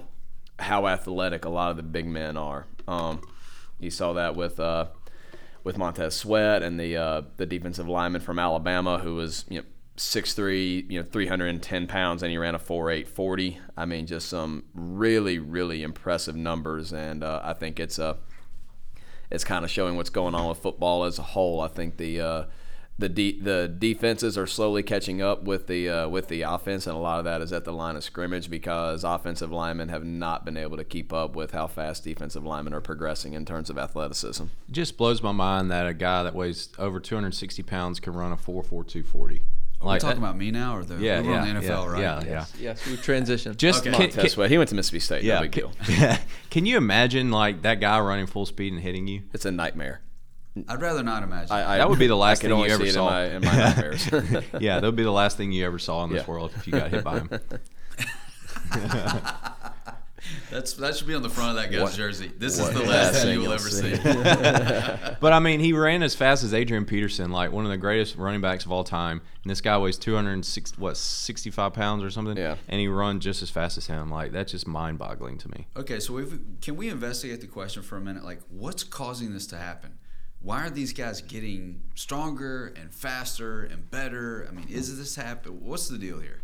[0.59, 2.65] how athletic a lot of the big men are.
[2.87, 3.21] Um,
[3.79, 4.87] you saw that with uh,
[5.63, 9.65] with Montez Sweat and the uh, the defensive lineman from Alabama who was you know.
[9.97, 13.59] 6'3", you know, 310 pounds, and he ran a 4'8", 40.
[13.75, 18.17] I mean, just some really, really impressive numbers, and uh, I think it's a
[19.31, 21.61] it's kind of showing what's going on with football as a whole.
[21.61, 22.43] I think the uh,
[22.99, 26.95] the de- the defenses are slowly catching up with the uh, with the offense, and
[26.95, 30.45] a lot of that is at the line of scrimmage because offensive linemen have not
[30.45, 33.77] been able to keep up with how fast defensive linemen are progressing in terms of
[33.77, 34.43] athleticism.
[34.67, 38.31] It just blows my mind that a guy that weighs over 260 pounds can run
[38.31, 39.35] a 4.42 40.
[39.79, 41.59] Are we Like talking that- about me now or the Yeah, we're on yeah, the
[41.67, 42.01] NFL, yeah, right?
[42.01, 42.45] yeah, yeah.
[42.59, 43.57] Yes, we transitioned.
[43.57, 43.91] Just Okay.
[43.91, 45.23] can, Montez can- he went to Mississippi State.
[45.23, 46.17] yeah, no big can, deal.
[46.49, 49.21] can you imagine like that guy running full speed and hitting you?
[49.35, 50.01] It's a nightmare.
[50.67, 51.51] I'd rather not imagine.
[51.51, 53.07] I, I, That would be the last thing you ever saw.
[53.07, 54.09] in my, in my nightmares.
[54.59, 56.31] yeah, that would be the last thing you ever saw in this Yeah.
[56.31, 57.29] world if you got hit by him.
[60.51, 62.31] That's that should be on the front of that guy's What- jersey.
[62.37, 63.95] This what is the last last thing thing you will ever see.
[63.95, 65.15] see.
[65.21, 68.17] But I mean, he ran as fast as Adrian Peterson, like one of the greatest
[68.17, 69.21] running backs of all time.
[69.43, 72.35] And this guy weighs 206, what, 65 pounds or something?
[72.35, 72.55] Yeah.
[72.67, 74.09] And he runs just as fast as him.
[74.11, 75.67] Like that's just mind-boggling to me.
[75.77, 78.25] Okay, so if, can we investigate the question for a minute?
[78.25, 79.93] Like, what's causing this to happen?
[80.47, 84.47] Why are these guys getting stronger and faster and better?
[84.49, 85.59] I mean, is this happen?
[85.61, 86.39] What's the deal here?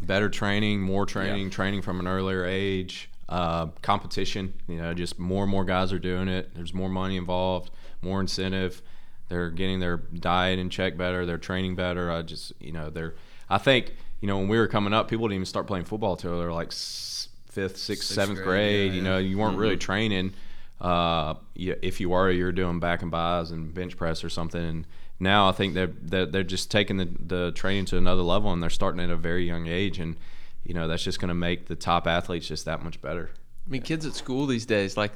[0.00, 4.54] Better training, more training, training from an earlier age, uh, competition.
[4.66, 6.52] You know, just more and more guys are doing it.
[6.56, 7.70] There's more money involved,
[8.00, 8.82] more incentive.
[9.28, 11.24] They're getting their diet in check better.
[11.24, 12.10] They're training better.
[12.10, 13.14] I just you know they're.
[13.48, 16.16] I think you know when we were coming up, people didn't even start playing football
[16.16, 18.86] till they were like fifth, sixth, Sixth seventh grade, grade.
[18.88, 19.10] yeah, you yeah.
[19.10, 20.32] know, you weren't really training.
[20.82, 24.62] Uh, if you were, you're doing back and buys and bench press or something.
[24.62, 24.86] And
[25.20, 28.60] now I think they're they're, they're just taking the, the training to another level, and
[28.60, 30.00] they're starting at a very young age.
[30.00, 30.16] And
[30.64, 33.30] you know that's just going to make the top athletes just that much better.
[33.66, 35.12] I mean, kids at school these days, like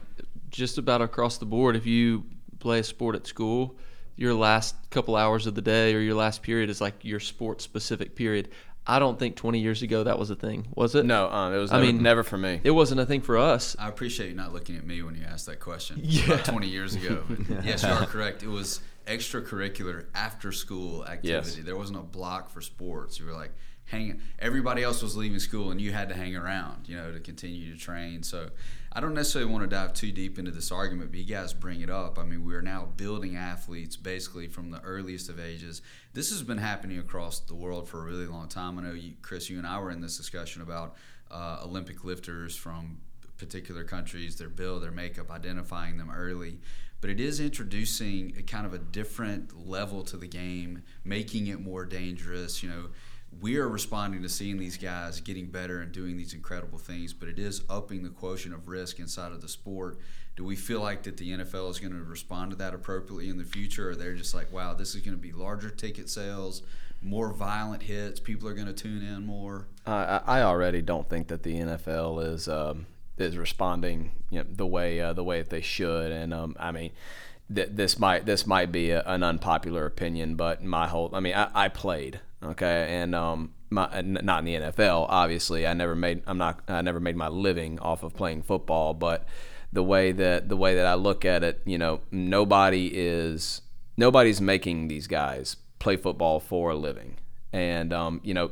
[0.50, 2.24] just about across the board, if you
[2.60, 3.76] play a sport at school,
[4.16, 7.60] your last couple hours of the day or your last period is like your sport
[7.60, 8.48] specific period.
[8.88, 11.04] I don't think 20 years ago that was a thing, was it?
[11.04, 11.72] No, um, it was.
[11.72, 12.60] I mean- never for me.
[12.62, 13.74] It wasn't a thing for us.
[13.78, 16.00] I appreciate you not looking at me when you asked that question.
[16.04, 16.24] Yeah.
[16.34, 17.24] About 20 years ago.
[17.28, 18.42] But yes, you are correct.
[18.42, 21.28] It was extracurricular after school activity.
[21.28, 21.56] Yes.
[21.64, 23.18] There wasn't a block for sports.
[23.18, 23.52] You were like
[23.86, 24.20] hanging.
[24.38, 27.72] Everybody else was leaving school, and you had to hang around, you know, to continue
[27.72, 28.22] to train.
[28.22, 28.50] So
[28.96, 31.82] I don't necessarily want to dive too deep into this argument, but you guys bring
[31.82, 32.18] it up.
[32.18, 35.82] I mean, we are now building athletes basically from the earliest of ages.
[36.14, 38.78] This has been happening across the world for a really long time.
[38.78, 40.96] I know, you, Chris, you and I were in this discussion about
[41.30, 42.96] uh, Olympic lifters from
[43.36, 46.56] particular countries, their build, their makeup, identifying them early.
[47.02, 51.60] But it is introducing a kind of a different level to the game, making it
[51.60, 52.62] more dangerous.
[52.62, 52.86] You know,
[53.40, 57.28] we are responding to seeing these guys getting better and doing these incredible things, but
[57.28, 59.98] it is upping the quotient of risk inside of the sport.
[60.36, 63.38] Do we feel like that the NFL is going to respond to that appropriately in
[63.38, 66.62] the future, or they're just like, wow, this is going to be larger ticket sales,
[67.02, 69.66] more violent hits, people are going to tune in more?
[69.86, 74.66] I, I already don't think that the NFL is um, is responding you know, the
[74.66, 76.90] way uh, the way that they should, and um, I mean,
[77.54, 81.34] th- this might this might be a, an unpopular opinion, but my whole I mean,
[81.34, 85.66] I, I played okay, and um, my not in the NFL, obviously.
[85.66, 89.26] I never made I'm not I never made my living off of playing football, but
[89.72, 93.62] the way that the way that I look at it, you know, nobody is
[93.96, 97.16] nobody's making these guys play football for a living,
[97.52, 98.50] and um, you know,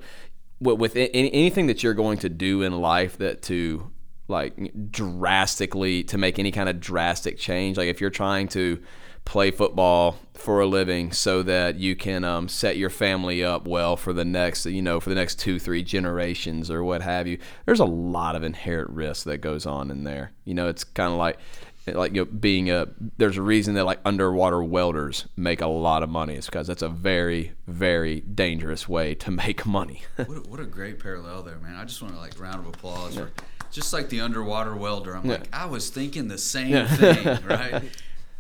[0.61, 3.91] with, with any, anything that you're going to do in life that to
[4.27, 4.55] like
[4.91, 8.83] drastically to make any kind of drastic change, like if you're trying to
[9.25, 13.97] play football for a living so that you can um, set your family up well
[13.97, 17.39] for the next you know for the next two three generations or what have you
[17.67, 21.13] there's a lot of inherent risk that goes on in there you know it's kind
[21.13, 21.39] of like
[21.87, 26.03] like you know, being a there's a reason that like underwater welders make a lot
[26.03, 30.41] of money it's because that's a very very dangerous way to make money What a,
[30.51, 31.77] what a great parallel there, man.
[31.77, 33.31] I just want to like round of applause for
[33.71, 35.17] just like the underwater welder.
[35.17, 35.33] I'm Yeah.
[35.33, 36.87] like, I was thinking the same Yeah.
[36.87, 37.83] thing, right?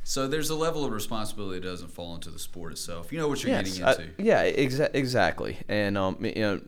[0.05, 3.11] So there's a level of responsibility that doesn't fall into the sport itself.
[3.11, 4.22] You know what you're Yes, getting I- into.
[4.22, 5.59] yeah, exa- exactly.
[5.68, 6.61] And um, you know,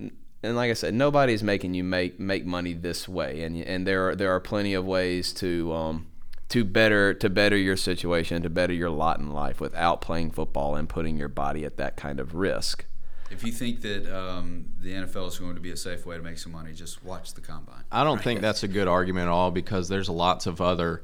[0.43, 4.09] and like I said, nobody's making you make make money this way, and and there
[4.11, 6.07] are there are plenty of ways to um
[6.49, 10.75] to better to better your situation, to better your lot in life without playing football
[10.77, 12.87] and putting your body at that kind of risk.
[13.31, 16.23] If you think that um, the NFL is going to be a safe way to
[16.23, 17.83] make some money, just watch the combine.
[17.91, 21.03] I don't think that's a good argument at all because there's lots of other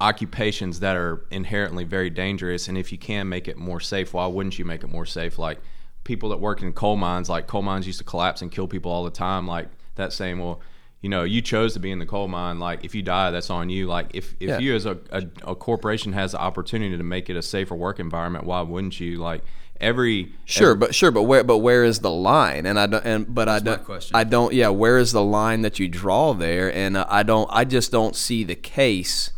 [0.00, 4.26] occupations that are inherently very dangerous and if you can make it more safe why
[4.26, 5.58] wouldn't you make it more safe like
[6.04, 8.92] people that work in coal mines like coal mines used to collapse and kill people
[8.92, 10.60] all the time like that saying well
[11.00, 13.50] you know you chose to be in the coal mine like if you die that's
[13.50, 14.58] on you like if, if Yeah.
[14.58, 17.98] you as a, a, a corporation has the opportunity to make it a safer work
[17.98, 19.42] environment why wouldn't you like
[19.80, 22.66] every Sure, but sure, but where but where is the line?
[22.66, 24.16] And I don't and but I don't question.
[24.16, 26.74] I don't yeah, where is the line that you draw there?
[26.74, 29.30] And uh, I don't I just don't see the case.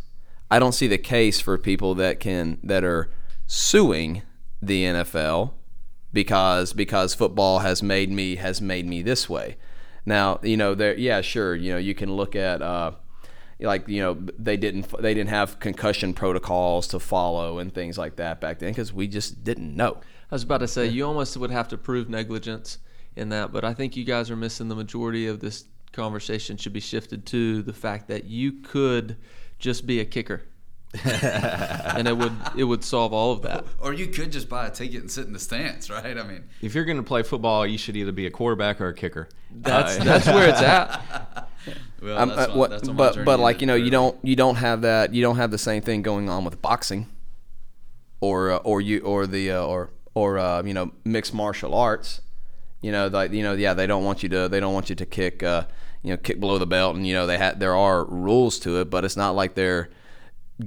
[0.51, 3.09] I don't see the case for people that can that are
[3.47, 4.21] suing
[4.61, 5.53] the NFL
[6.11, 9.55] because because football has made me has made me this way.
[10.05, 12.91] Now, you know, there yeah, sure, you know, you can look at uh
[13.61, 18.17] like you know they didn't they didn't have concussion protocols to follow and things like
[18.17, 20.01] that back then because we just didn't know.
[20.29, 22.79] I was about to say you almost would have to prove negligence
[23.15, 26.73] in that, but I think you guys are missing the majority of this conversation should
[26.73, 29.17] be shifted to the fact that you could
[29.61, 30.41] just be a kicker.
[31.05, 33.63] and it would it would solve all of that.
[33.79, 36.17] Or you could just buy a ticket and sit in the stands, right?
[36.17, 38.89] I mean, if you're going to play football you should either be a quarterback or
[38.89, 41.47] a kicker That's Uh, that's where it's at.
[42.01, 44.35] well, Um, that's uh, on- what- that's but but like you know you don't you
[44.35, 47.07] don't have that you don't have the same thing going on with boxing
[48.19, 52.19] or uh, or you or the uh, or or uh, you know mixed martial arts
[52.81, 54.95] you know like you know yeah they don't want you to they don't want you
[54.97, 55.63] to kick uh,
[56.03, 58.79] you know kick below the belt and you know they had there are rules to
[58.81, 59.89] it but it's not like they're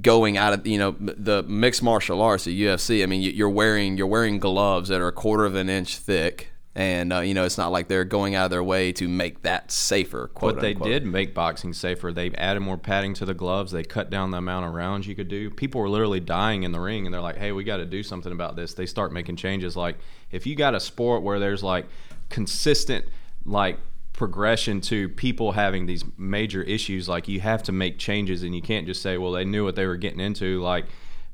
[0.01, 3.49] going out of you know the mixed martial arts the UFC I mean you- you're
[3.49, 7.33] wearing you're wearing gloves that are a quarter of an inch thick And uh, you
[7.33, 10.27] know, it's not like they're going out of their way to make that safer.
[10.27, 10.89] Quote But they unquote.
[10.89, 12.11] did make boxing safer.
[12.11, 13.71] They added more padding to the gloves.
[13.71, 15.49] They cut down the amount of rounds you could do.
[15.49, 18.03] People were literally dying in the ring, and they're like, "Hey, we got to do
[18.03, 19.77] something about this." They start making changes.
[19.77, 19.95] Like
[20.31, 21.85] if you got a sport where there's like
[22.29, 23.05] consistent
[23.45, 23.79] like
[24.15, 28.61] progression to people having these major issues, like you have to make changes, and you
[28.61, 30.85] can't just say, "Well, they knew what they were getting into." Like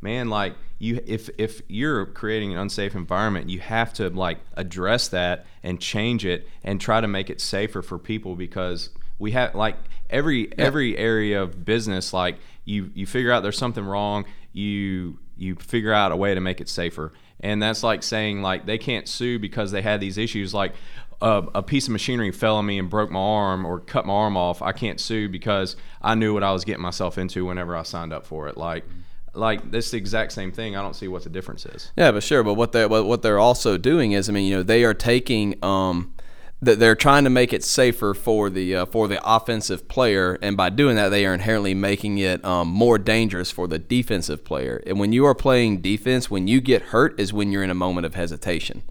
[0.04, 5.10] man like you if if you're creating an unsafe environment you have to like address
[5.10, 9.54] that and change it and try to make it safer for people because we have
[9.54, 9.76] like
[10.10, 15.56] every every area of business like you you figure out there's something wrong you you
[15.56, 17.12] figure out a way to make it safer.
[17.40, 20.54] And that's like saying like they can't sue because they had these issues.
[20.54, 20.74] Like
[21.22, 24.14] a, a piece of machinery fell on me and broke my arm or cut my
[24.14, 27.76] arm off i can't sue because i knew what i was getting myself into whenever
[27.76, 28.84] i signed up for it like
[29.34, 30.76] like this the exact same thing.
[30.76, 31.92] I don't see what the difference is.
[31.96, 32.44] Yeah, but sure.
[32.44, 35.56] But what they what, they're also doing is, I mean, you know, they are taking
[35.64, 36.14] um,
[36.62, 40.58] that they're trying to make it safer for the uh, for the offensive player, and
[40.58, 44.84] by doing that, they are inherently making it um, more dangerous for the defensive player.
[44.86, 47.76] And when you are playing defense, when you get hurt, is when you're in a
[47.76, 48.84] moment of hesitation.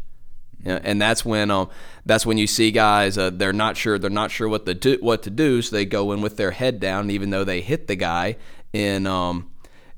[0.64, 1.70] And that's when um,
[2.04, 4.98] that's when you see guys uh, they're not sure they're not sure what to do
[5.00, 7.86] what to do, so they go in with their head down, even though they hit
[7.86, 8.36] the guy
[8.72, 9.50] in um,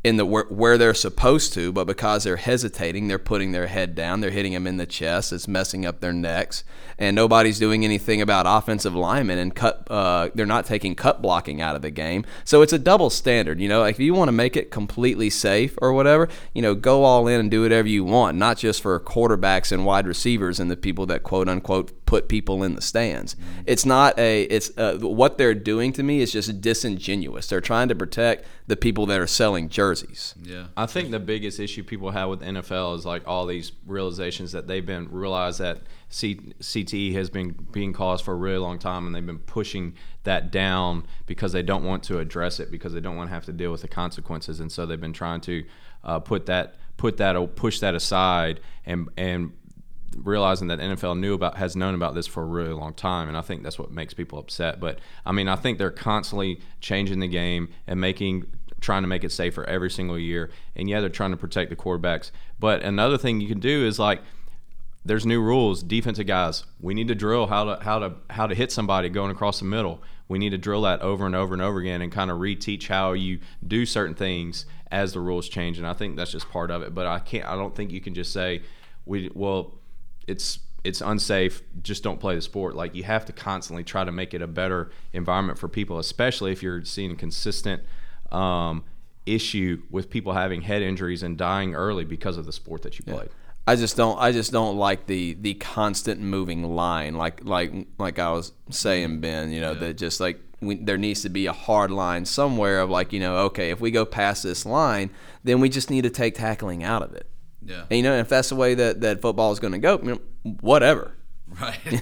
[0.04, 3.94] in the where, where they're supposed to, but because they're hesitating, they're putting their head
[3.94, 4.20] down.
[4.20, 5.32] They're hitting them in the chest.
[5.32, 6.64] It's messing up their necks,
[6.98, 9.86] and nobody's doing anything about offensive linemen and cut.
[9.88, 13.60] Uh, they're not taking cut blocking out of the game, so it's a double standard.
[13.60, 16.74] You know, like if you want to make it completely safe or whatever, you know,
[16.74, 20.58] go all in and do whatever you want, not just for quarterbacks and wide receivers
[20.58, 23.36] and the people that quote unquote put people in the stands.
[23.64, 24.42] It's not a.
[24.42, 27.46] It's uh, what they're doing to me is just disingenuous.
[27.46, 30.34] They're trying to protect the people that are selling jerseys.
[30.42, 30.66] Yeah.
[30.76, 34.66] I think the biggest issue people have with NFL is like all these realizations that
[34.66, 35.78] they've been realized that
[36.10, 39.94] C- CTE has been being caused for a really long time, and they've been pushing
[40.24, 43.46] that down because they don't want to address it because they don't want to have
[43.46, 45.64] to deal with the consequences, and so they've been trying to
[46.04, 49.52] uh, put that put that push that aside and and
[50.16, 53.36] realizing that NFL knew about has known about this for a really long time, and
[53.36, 54.80] I think that's what makes people upset.
[54.80, 58.46] But I mean, I think they're constantly changing the game and making
[58.80, 60.50] trying to make it safer every single year.
[60.74, 62.30] And yeah, they're trying to protect the quarterbacks.
[62.58, 64.20] But another thing you can do is like
[65.04, 65.82] there's new rules.
[65.82, 69.30] Defensive guys, we need to drill how to how to how to hit somebody going
[69.30, 70.02] across the middle.
[70.28, 72.88] We need to drill that over and over and over again and kind of reteach
[72.88, 75.78] how you do certain things as the rules change.
[75.78, 76.94] And I think that's just part of it.
[76.94, 77.46] But I can't.
[77.46, 78.62] I don't think you can just say
[79.04, 79.74] we well
[80.26, 84.12] it's it's unsafe just don't play the sport like you have to constantly try to
[84.12, 87.82] make it a better environment for people especially if you're seeing consistent
[88.30, 88.84] um,
[89.26, 93.04] issue with people having head injuries and dying early because of the sport that you
[93.04, 93.28] played
[93.66, 94.18] I just don't.
[94.18, 99.20] I just don't like the the constant moving line, like like like I was saying,
[99.20, 99.52] Ben.
[99.52, 102.90] You know, that just like we, there needs to be a hard line somewhere of
[102.90, 105.10] like you know, okay, if we go past this line,
[105.44, 107.28] then we just need to take tackling out of it.
[107.64, 107.84] Yeah.
[107.90, 110.20] And, you know, if that's the way that, that football is going to go, you
[110.44, 111.14] know, whatever.
[111.60, 111.78] Right.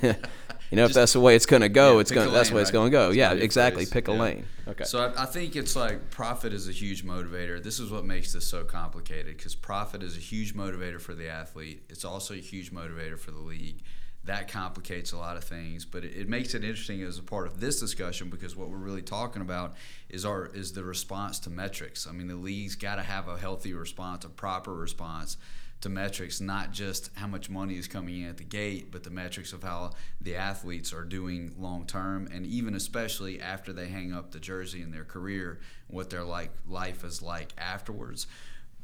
[0.71, 2.33] you know, if that's the way it's going to go, Yeah, it's going.
[2.33, 3.07] That's the way it's going to go.
[3.07, 3.87] That's Yeah, gonna be a exactly.
[3.87, 4.21] Pick a Yeah.
[4.21, 4.47] lane.
[4.69, 4.85] Okay.
[4.85, 7.63] So I, I think it's like profit is a huge motivator.
[7.63, 11.29] This is what makes this so complicated because profit is a huge motivator for the
[11.29, 11.83] athlete.
[11.89, 13.83] It's also a huge motivator for the league.
[14.25, 17.47] That complicates a lot of things, but it, it makes it interesting as a part
[17.47, 19.75] of this discussion because what we're really talking about
[20.09, 22.07] is our is the response to metrics.
[22.07, 25.37] I mean, the league's got to have a healthy response, a proper response
[25.81, 29.11] to metrics, not just how much money is coming in at the gate, but the
[29.11, 34.12] metrics of how the athletes are doing long term, and even especially after they hang
[34.12, 38.27] up the jersey in their career, what their like life is like afterwards.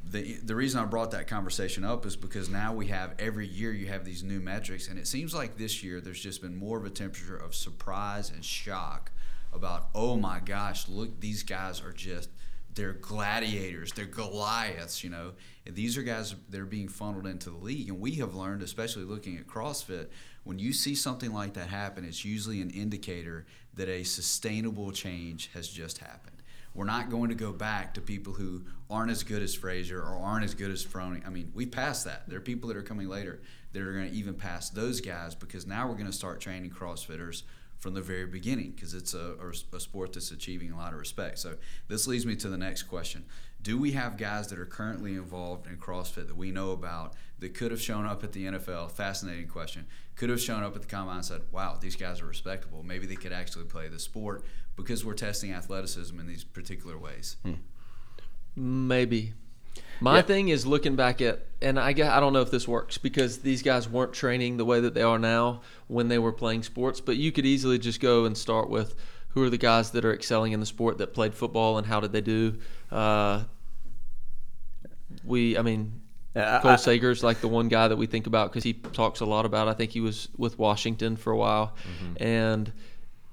[0.09, 3.73] The, the reason I brought that conversation up is because now we have every year
[3.73, 6.79] you have these new metrics, and it seems like this year there's just been more
[6.79, 9.11] of a temperature of surprise and shock
[9.53, 12.29] about oh my gosh, look these guys are just
[12.77, 15.33] they're gladiators, they're Goliaths, you know.
[15.65, 17.89] And these are guys that are being funneled into the league.
[17.89, 20.09] And we have learned, especially looking at CrossFit,
[20.45, 25.51] when you see something like that happen, it's usually an indicator that a sustainable change
[25.55, 26.36] has just happened.
[26.77, 30.15] We're not going to go back to people who aren't as good as Fraser or
[30.15, 31.27] aren't as good as Froning.
[31.27, 32.29] I mean, we passed that.
[32.29, 33.41] There are people that are coming later
[33.73, 36.71] that are going to even pass those guys because now we're going to start training
[36.71, 37.43] CrossFitters
[37.79, 39.35] from the very beginning because it's a,
[39.73, 41.39] a, sport that's achieving a lot of respect.
[41.39, 41.57] So
[41.89, 43.25] this leads me to the next question.
[43.63, 47.55] Do we have guys that are currently involved in CrossFit that we know about that
[47.55, 48.93] could have shown up at the NFL?
[48.93, 49.87] Fascinating question.
[50.15, 52.83] Could have shown up at the combine and said, wow, these guys are respectable.
[52.83, 54.45] Maybe they could actually play the sport
[54.77, 57.37] because we're testing athleticism in these particular ways.
[58.55, 59.33] Maybe.
[60.01, 60.23] My Yeah.
[60.23, 63.39] thing is looking back at, and I guess, I don't know if this works because
[63.39, 67.01] these guys weren't training the way that they are now when they were playing sports.
[67.01, 68.95] But you could easily just go and start with
[69.31, 72.01] who are the guys that are excelling in the sport that played football and how
[72.01, 72.57] did they do.
[72.91, 73.45] Uh,
[75.25, 76.01] we, I mean,
[76.35, 78.75] Yeah, I- Cole I- Sager's like the one guy that we think about because he
[78.75, 79.69] talks a lot about.
[79.69, 81.75] I think he was with Washington for a while,
[82.19, 82.71] and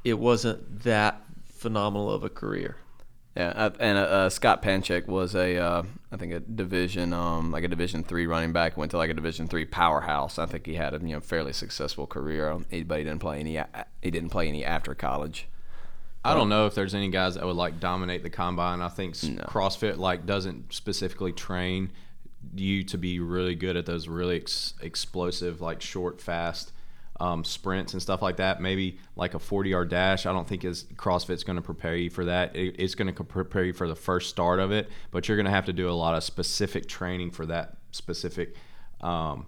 [0.05, 1.21] it wasn't that
[1.63, 2.75] phenomenal of a career.
[3.35, 7.63] Yeah, and uh, uh, Scott Panchik was a, uh, I think a division, um, like
[7.63, 8.77] a Division three running back.
[8.77, 10.37] Went to like a Division three powerhouse.
[10.37, 12.51] I think he had a you know fairly successful career.
[12.51, 13.59] Um, But he didn't play any.
[14.03, 15.47] He didn't play any after college.
[16.25, 18.81] I don't know if there's any guys that would like dominate the combine.
[18.81, 21.91] I think s CrossFit like doesn't specifically train
[22.55, 26.71] you to be really good at those really ex- explosive, like short, fast
[27.23, 28.59] um, sprints and stuff like that.
[28.59, 30.25] Maybe like a 40 yard dash.
[30.25, 32.53] I don't think is CrossFit's going to prepare you for that.
[32.53, 35.45] It, it's going to prepare you for the first start of it, but you're going
[35.45, 38.55] to have to do a lot of specific training for that specific
[38.99, 39.45] um,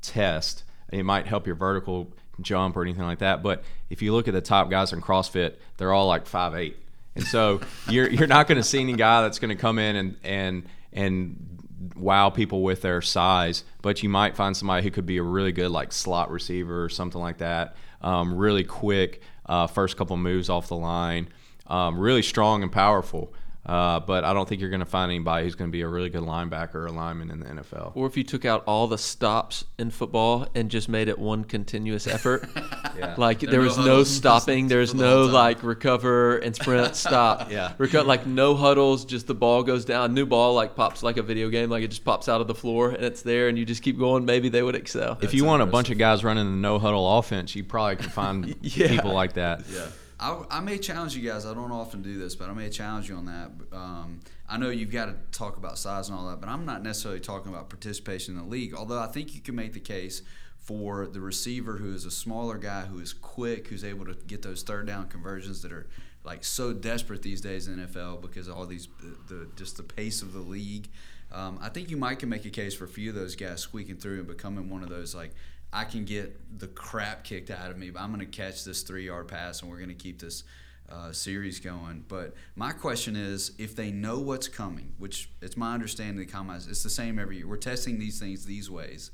[0.00, 0.64] test.
[0.92, 3.40] It might help your vertical jump or anything like that.
[3.40, 6.76] But if you look at the top guys in CrossFit, they're all like five eight,
[7.14, 9.94] and so you're you're not going to see any guy that's going to come in
[9.94, 11.51] and and and
[11.96, 13.64] wow people with their size.
[13.80, 16.88] But you might find somebody who could be a really good like slot receiver or
[16.88, 17.76] something like that.
[18.00, 21.28] Um, really quick, uh, first couple moves off the line,
[21.66, 23.32] um, really strong and powerful.
[23.64, 25.88] Uh, but I don't think you're going to find anybody who's going to be a
[25.88, 27.92] really good linebacker or lineman in the NFL.
[27.94, 31.44] Or if you took out all the stops in football and just made it one
[31.44, 32.48] continuous effort,
[32.98, 33.14] Yeah.
[33.18, 36.56] like There there are no was no stopping, there's for the no like recover and
[36.56, 37.72] sprint, stop, Yeah.
[37.78, 41.22] Reco- like no huddles, just the ball goes down, new ball like pops like a
[41.22, 43.64] video game, like it just pops out of the floor and it's there, and you
[43.64, 44.24] just keep going.
[44.24, 45.18] Maybe they would excel.
[45.22, 48.10] if you want a bunch of guys running the no huddle offense, you probably can
[48.10, 48.88] find Yeah.
[48.88, 49.62] people like that.
[49.72, 49.86] Yeah.
[50.22, 51.44] I, I may challenge you guys.
[51.44, 53.50] I don't often do this, but I may challenge you on that.
[53.72, 56.82] Um, I know you've got to talk about size and all that, but I'm not
[56.82, 58.72] necessarily talking about participation in the league.
[58.72, 60.22] Although I think you can make the case
[60.58, 64.42] for the receiver who is a smaller guy, who is quick, who's able to get
[64.42, 65.88] those third down conversions that are
[66.24, 69.76] like so desperate these days in the NFL because of all these the, the just
[69.76, 70.88] the pace of the league.
[71.32, 73.60] Um, I think you might can make a case for a few of those guys
[73.60, 75.34] squeaking through and becoming one of those like
[75.72, 78.82] I can get the crap kicked out of me, but I'm going to catch this
[78.82, 80.44] three yard pass and we're going to keep this
[80.90, 82.04] uh, series going.
[82.08, 86.68] But my question is if they know what's coming, which it's my understanding the combines,
[86.68, 87.48] it's the same every year.
[87.48, 89.10] We're testing these things these ways.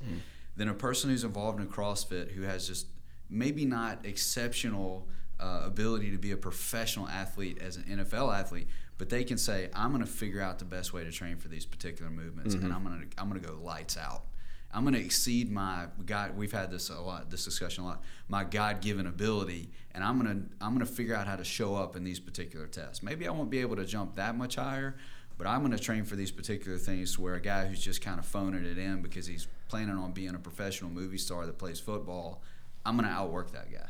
[0.57, 2.87] Then a person who's involved in CrossFit who has just
[3.29, 5.07] maybe not exceptional
[5.39, 9.69] uh, ability to be a professional athlete as an NFL athlete, but they can say,
[9.73, 12.73] "I'm going to figure out the best way to train for these particular movements, and
[12.73, 14.23] I'm going to I'm going to go lights out.
[14.71, 16.37] I'm going to exceed my God.
[16.37, 18.03] We've had this a lot, this discussion a lot.
[18.27, 21.75] My God-given ability, and I'm going to I'm going to figure out how to show
[21.75, 23.01] up in these particular tests.
[23.01, 24.95] Maybe I won't be able to jump that much higher."
[25.39, 28.19] But I'm going to train for these particular things where a guy who's just kind
[28.19, 31.79] of phoning it in because he's planning on being a professional movie star that plays
[31.79, 32.41] football,
[32.85, 33.87] I'm going to outwork that guy.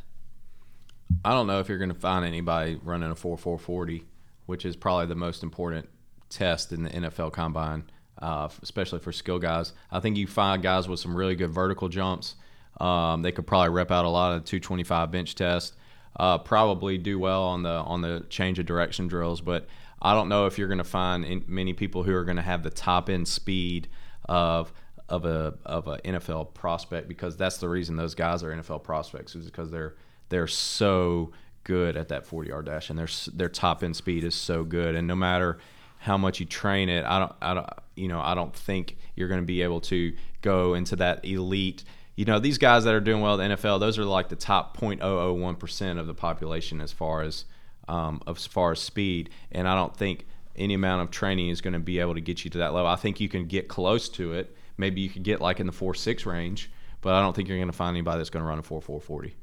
[1.26, 4.04] I don't know if you're going to find anybody running a 4.440,
[4.46, 5.90] which is probably the most important
[6.30, 7.90] test in the NFL combine,
[8.22, 9.74] uh, especially for skill guys.
[9.92, 12.36] I think you find guys with some really good vertical jumps.
[12.80, 15.76] Um, they could probably rep out a lot of the 225 bench test.
[16.16, 19.68] Uh, probably do well on the on the change of direction drills, but
[20.02, 22.44] I don't know if you're going to find in, many people who are going to
[22.44, 23.88] have the top end speed
[24.28, 24.72] of
[25.10, 29.36] of a of a NFL prospect because that's the reason those guys are NFL prospects
[29.36, 29.96] is because they're
[30.30, 31.32] they're so
[31.64, 34.96] good at that 40 yard dash and their their top end speed is so good
[34.96, 35.58] and no matter
[36.00, 37.70] how much you train it I don't I don't
[38.00, 41.84] you know I don't think you're going to be able to go into that elite
[42.16, 44.36] you know these guys that are doing well in the NFL those are like the
[44.36, 47.46] top 0.001% of the population as far as
[47.88, 49.32] um, as far as speed.
[49.52, 52.44] And I don't think any amount of training is going to be able to get
[52.44, 52.88] you to that level.
[52.88, 54.56] I think you can get close to it.
[54.78, 56.70] Maybe you could get like in the 4-6 range
[57.02, 59.34] but I don't think you're going to find anybody that's going to run a 4-4-40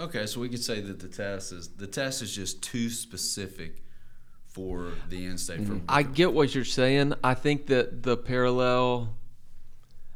[0.00, 3.82] Okay, so we could say that the test is the test is just too specific
[4.52, 5.58] for the end state.
[5.58, 5.86] For mm-hmm.
[5.88, 7.14] I get what you're saying.
[7.24, 9.14] I think that the parallel,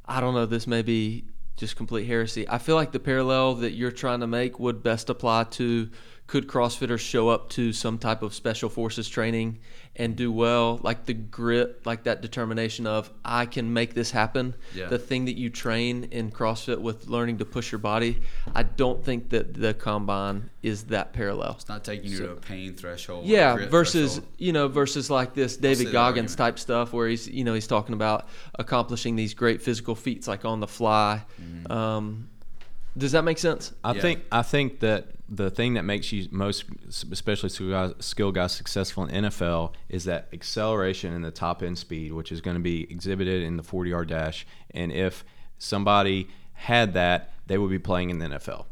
[0.04, 1.24] I don't know, this may be
[1.56, 2.48] just complete heresy.
[2.48, 5.88] I feel like the parallel that you're trying to make would best apply to
[6.26, 9.58] could CrossFitters show up to some type of special forces training
[9.98, 14.54] and do well, like the grit, like that determination of I can make this happen.
[14.74, 14.88] Yeah.
[14.88, 18.20] The thing that you train in CrossFit with learning to push your body,
[18.54, 21.52] I don't think that the combine is that parallel.
[21.52, 23.24] it's not taking you to a pain threshold.
[23.24, 24.34] Yeah, versus threshold.
[24.38, 27.94] you know versus like this David Goggins type stuff where he's you know he's talking
[27.94, 31.24] about accomplishing these great physical feats like on the fly.
[31.40, 31.72] Mm-hmm.
[31.72, 32.28] Um,
[32.96, 33.72] Does that make sense?
[33.84, 34.00] I Yeah.
[34.00, 36.64] think I think that the thing that makes you most,
[37.10, 41.78] especially skill guys, skill guys, successful in NFL is that acceleration and the top end
[41.78, 44.46] speed, which is going to be exhibited in the 40 yard dash.
[44.70, 45.24] And if
[45.58, 48.66] somebody had that, they would be playing in the NFL.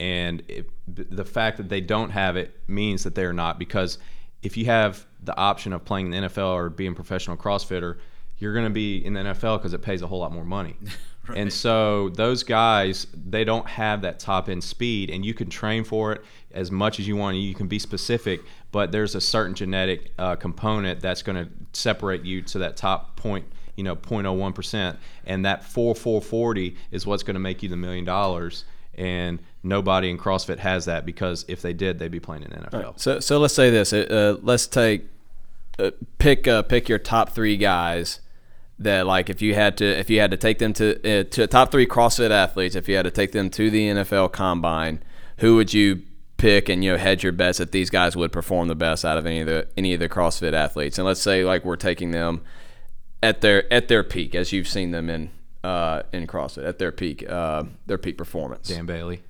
[0.00, 3.98] And it, the fact that they don't have it means that they're not because
[4.42, 7.98] if you have the option of playing in the NFL or being a professional CrossFitter,
[8.38, 10.76] you're going to be in the NFL because it pays a whole lot more money.
[11.34, 15.84] And so those guys, they don't have that top end speed, and you can train
[15.84, 17.36] for it as much as you want.
[17.36, 18.40] You can be specific,
[18.72, 23.16] but there's a certain genetic uh, component that's going to separate you to that top
[23.16, 23.46] point,
[23.76, 28.04] you know, 0.01 percent, and that 4440 is what's going to make you the million
[28.04, 28.64] dollars.
[28.94, 32.56] And nobody in CrossFit has that because if they did, they'd be playing in the
[32.56, 33.00] NFL.
[33.00, 33.92] So so let's say this.
[33.92, 35.06] Uh, let's take
[35.78, 38.20] uh, pick uh, pick your top three guys
[38.84, 41.46] that like if you had to if you had to take them to uh, to
[41.46, 45.02] top three CrossFit athletes if you had to take them to the NFL Combine,
[45.38, 46.02] who would you
[46.36, 49.16] pick and you know hedge your bets that these guys would perform the best out
[49.18, 50.98] of any of the any of the CrossFit athletes?
[50.98, 52.42] And let's say like we're taking them
[53.22, 55.30] at their at their peak as you've seen them in
[55.64, 58.68] uh, in CrossFit at their peak uh, their peak performance.
[58.68, 59.22] Dan Bailey.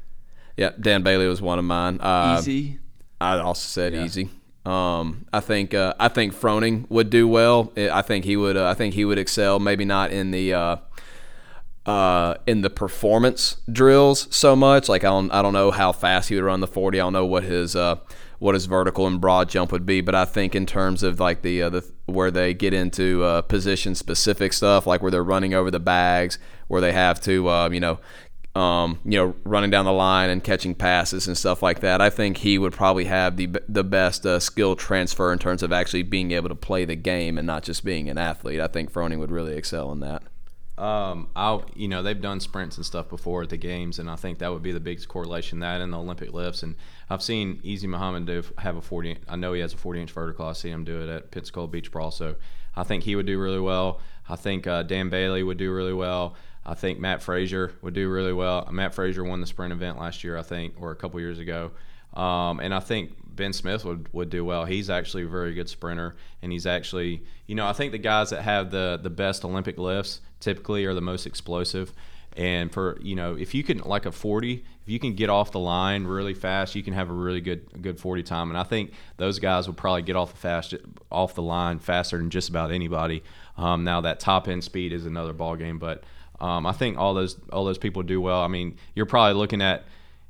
[0.57, 1.99] Yeah, Dan Bailey was one of mine.
[2.01, 2.79] Uh, Easy.
[3.20, 4.29] I also said easy.
[4.64, 7.72] Um, I think uh, I think Froning would do well.
[7.76, 8.56] I think he would.
[8.56, 9.59] Uh, I think he would excel.
[9.59, 10.76] Maybe not in the uh,
[11.84, 14.89] uh, in the performance drills so much.
[14.89, 17.01] Like I don't I don't know how fast he would run the forty.
[17.01, 17.97] I don't know what his uh,
[18.39, 20.01] what his vertical and broad jump would be.
[20.01, 23.97] But I think in terms of like the uh, the where they get into position
[23.97, 27.98] specific stuff, like where they're running over the bags, where they have to you know
[28.55, 32.01] um, you know, running down the line and catching passes and stuff like that.
[32.03, 35.73] I think he would probably have the the best uh, skill transfer in terms of
[35.73, 38.61] actually being able to play the game and not just being an athlete.
[38.61, 40.23] I think Froning would really excel in that.
[40.79, 44.16] Um, I'll, you know, they've done sprints and stuff before at the games, and I
[44.16, 45.61] think that would be the biggest correlation.
[45.61, 46.77] That and the Olympic lifts, and
[47.09, 49.19] I've seen Easy Muhammad do have a 40.
[49.29, 50.47] I know he has a 40 inch vertical.
[50.47, 52.11] I see him do it at Pensacola Beach Brawl.
[52.11, 52.37] So
[52.74, 54.01] I think he would do really well.
[54.29, 56.37] I think uh, Dan Bailey would do really well.
[56.64, 58.68] I think Matt Fraser would do really well.
[58.70, 61.72] Matt Fraser won the sprint event last year, I think, or a couple years ago.
[62.14, 64.64] Um, and I think Ben Smith would, would do well.
[64.64, 68.30] He's actually a very good sprinter, and he's actually, you know, I think the guys
[68.30, 71.93] that have the the best Olympic lifts typically are the most explosive.
[72.36, 75.52] And for you know, if you can like a 40, if you can get off
[75.52, 78.51] the line really fast, you can have a really good good 40 time.
[78.51, 80.74] And I think those guys will probably get off the fast
[81.10, 83.22] off the line faster than just about anybody.
[83.56, 86.05] Um, now that top end speed is another ball game, but
[86.43, 88.43] um, I think all those all those people do well.
[88.43, 89.85] I mean, you're probably looking at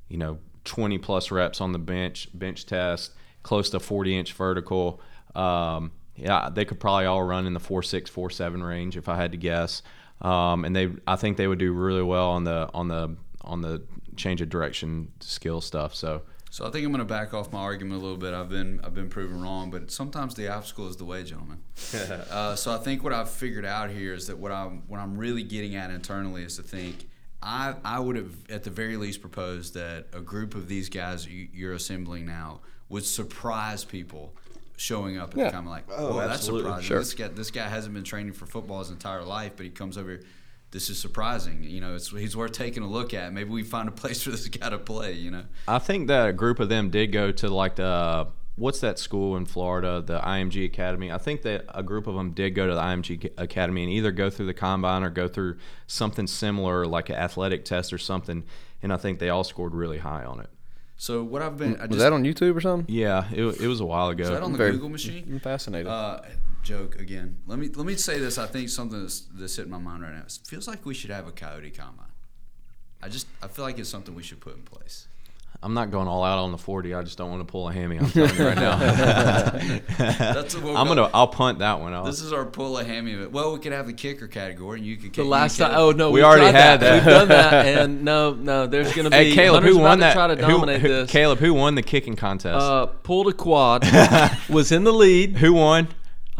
[0.08, 3.12] you know 20 plus reps on the bench bench test,
[3.42, 5.00] close to 40 inch vertical.
[5.34, 9.08] Um, yeah, they could probably all run in the four six four seven range if
[9.08, 9.82] I had to guess.
[10.20, 13.62] Um, and they, I think they would do really well on the on the on
[13.62, 13.82] the
[14.14, 15.94] change of direction skill stuff.
[15.94, 16.22] So
[16.52, 18.34] So I think I'm going to back off my argument a little bit.
[18.34, 21.60] I've been I've been proven wrong, but sometimes the obstacle is the way, gentlemen.
[22.30, 25.16] uh, so I think what I've figured out here is that what I'm what I'm
[25.16, 27.08] really getting at internally is to think
[27.42, 31.26] I I would have at the very least proposed that a group of these guys
[31.26, 32.60] you, you're assembling now
[32.90, 34.34] would surprise people
[34.76, 35.44] showing up at Yeah.
[35.46, 36.64] the time like oh that's absolutely.
[36.68, 36.98] surprising Sure.
[36.98, 39.96] this guy this guy hasn't been training for football his entire life but he comes
[39.96, 40.22] over here
[40.72, 43.88] this is surprising you know it's he's worth taking a look at maybe we find
[43.88, 46.68] a place for this guy to play you know I think that a group of
[46.68, 48.26] them did go to like the
[48.56, 51.10] what's that school in Florida, the IMG Academy.
[51.10, 54.12] I think that a group of them did go to the IMG Academy and either
[54.12, 58.44] go through the combine or go through something similar, like an athletic test or something.
[58.82, 60.50] And I think they all scored really high on it.
[60.96, 62.94] So what I've been I Was just, that on YouTube or something?
[62.94, 64.24] Yeah, it, it was a while ago.
[64.24, 65.24] is that on the Very- Google machine?
[65.28, 65.86] I'm fascinated.
[65.88, 66.20] Uh,
[66.62, 67.38] joke again.
[67.46, 68.38] Let me let me say this.
[68.38, 70.20] I think something that's, that's hitting my mind right now.
[70.22, 72.06] It feels like we should have a coyote combine.
[73.02, 75.08] I just I feel like it's something we should put in place.
[75.64, 76.92] I'm not going all out on the 40.
[76.92, 77.96] I just don't want to pull a hammy.
[77.96, 78.78] I'm telling you right now.
[79.98, 81.10] That's what we'll I'm go- gonna.
[81.14, 81.92] I'll punt that one.
[81.94, 83.12] I'll, This is our pull a hammy.
[83.12, 83.30] event.
[83.30, 85.12] Well, we could have the kicker category, and you could.
[85.12, 86.94] Kick the last time, oh no, We we've already tried had that.
[86.94, 89.16] We've done that, and no, no, there's gonna be.
[89.16, 90.12] hey, Caleb, Hunter's who about won to that?
[90.14, 91.10] Try to who- who- this.
[91.10, 92.56] Caleb, who won the kicking contest?
[92.60, 93.84] Uh, pulled a quad,
[94.48, 95.36] was in the lead.
[95.36, 95.86] who won?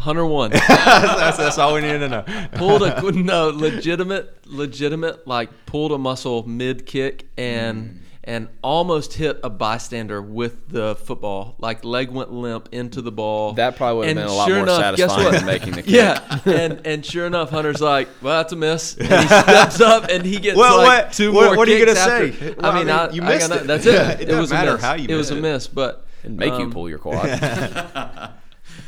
[0.03, 0.51] Hunter won.
[0.69, 2.25] that's, that's all we need to know.
[2.55, 9.41] pulled a no legitimate, legitimate like pulled a muscle mid kick and and almost hit
[9.43, 11.57] a bystander with the football.
[11.59, 13.55] Like leg went limp into the ball.
[13.55, 15.91] That probably would have been a lot sure more enough, satisfying than making the kick.
[15.93, 20.05] Yeah, and and sure enough, Hunter's like, "Well, that's a miss." And he steps up
[20.09, 22.33] and he gets Well, like what- two what- more what are you gonna after.
[22.33, 22.51] say?
[22.51, 23.67] I Well, I mean, mean, you I missed gotta- it.
[23.67, 23.95] That's it.
[23.95, 24.83] It it doesn't was a matter miss.
[24.83, 27.27] how you It was a miss, but And make you um, pull your quad.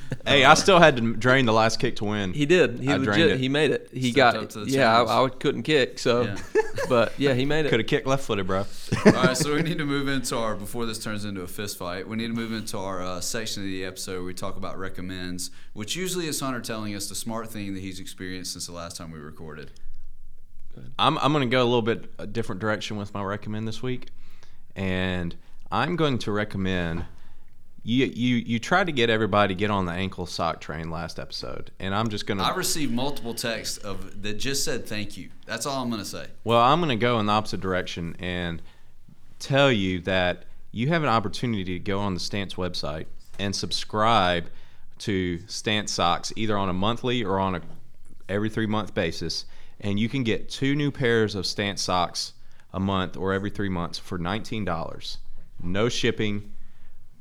[0.26, 2.32] Hey, I still had to drain the last kick to win.
[2.32, 2.80] He did.
[2.80, 3.32] He I legit.
[3.32, 3.38] it.
[3.38, 3.90] He made it.
[3.92, 4.36] He Stepped got.
[4.36, 5.24] up to the yeah, I.
[5.24, 5.98] I couldn't kick.
[5.98, 6.36] So, Yeah.
[6.88, 7.68] but yeah, he made it.
[7.68, 8.60] Could have kicked left footed, bro.
[9.04, 11.76] All right, so we need to move into our before this turns into a fist
[11.76, 12.08] fight.
[12.08, 14.78] We need to move into our uh, section of the episode where we talk about
[14.78, 18.72] recommends, which usually is Hunter telling us the smart thing that he's experienced since the
[18.72, 19.72] last time we recorded.
[20.98, 23.82] I'm I'm going to go a little bit a different direction with my recommend this
[23.82, 24.08] week,
[24.74, 25.36] and
[25.70, 27.04] I'm going to recommend.
[27.86, 31.18] You, you you tried to get everybody to get on the ankle sock train last
[31.18, 32.42] episode, and I'm just gonna.
[32.42, 35.28] I received multiple texts of that just said thank you.
[35.44, 36.28] That's all I'm gonna say.
[36.44, 38.62] Well, I'm going to go in the opposite direction and
[39.38, 43.04] tell you that you have an opportunity to go on the Stance website
[43.38, 44.46] and subscribe
[45.00, 47.60] to Stance socks either on a monthly or on a
[48.28, 49.44] every 3 month basis
[49.80, 52.32] and you can get two new pairs of Stance socks
[52.72, 55.16] a month or every 3 months for $19.
[55.62, 56.52] No shipping,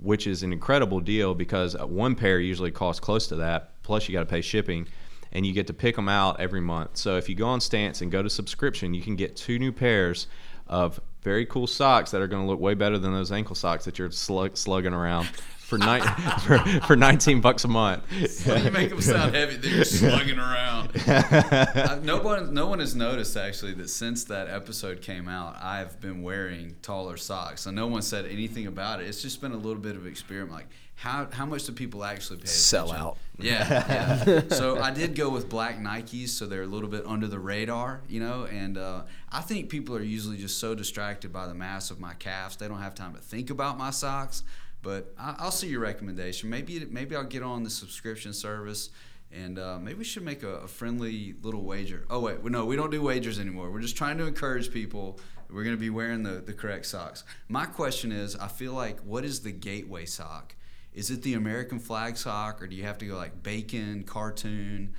[0.04, 4.08] which is an incredible deal because uh, one pair usually costs close to that plus
[4.08, 4.88] you got to pay shipping
[5.32, 6.98] and you get to pick them out every month.
[6.98, 9.72] So if you go on Stance and go to subscription, you can get two new
[9.72, 10.28] pairs
[10.68, 13.86] of very cool socks that are going to look way better than those ankle socks
[13.86, 15.28] that you're slug- slugging around
[15.64, 16.00] for, ni-
[16.46, 18.04] for for 19 bucks a month.
[18.46, 19.56] Why do you make them sound heavy?
[19.56, 20.92] They're slugging around.
[21.14, 26.00] Uh, no one, no one has noticed actually that since that episode came out, I've
[26.00, 29.08] been wearing taller socks, and no one said anything about it.
[29.08, 30.52] It's just been a little bit of an experiment.
[30.52, 32.48] Like, how how much do people actually pay?
[32.48, 33.06] Sell attention?
[33.06, 33.18] out.
[33.38, 34.42] Yeah, yeah.
[34.50, 38.02] so I did go with black Nikes, so they're a little bit under the radar,
[38.08, 38.46] you know.
[38.46, 42.14] And uh, I think people are usually just so distracted by the mass of my
[42.14, 44.44] calves, they don't have time to think about my socks.
[44.84, 46.50] But I, I'll see your recommendation.
[46.52, 48.92] Maybe it- maybe I'll get on the subscription service,
[49.32, 52.06] and uh, maybe we should make a, a friendly little wager.
[52.12, 53.72] Oh wait, no, we don't do wagers anymore.
[53.72, 55.20] We're just trying to encourage people.
[55.50, 57.24] We're going to be wearing the, the correct socks.
[57.48, 60.56] My question is, I feel like what is the gateway sock?
[60.94, 64.94] Is it the American flag sock, or do you have to go like bacon, cartoon?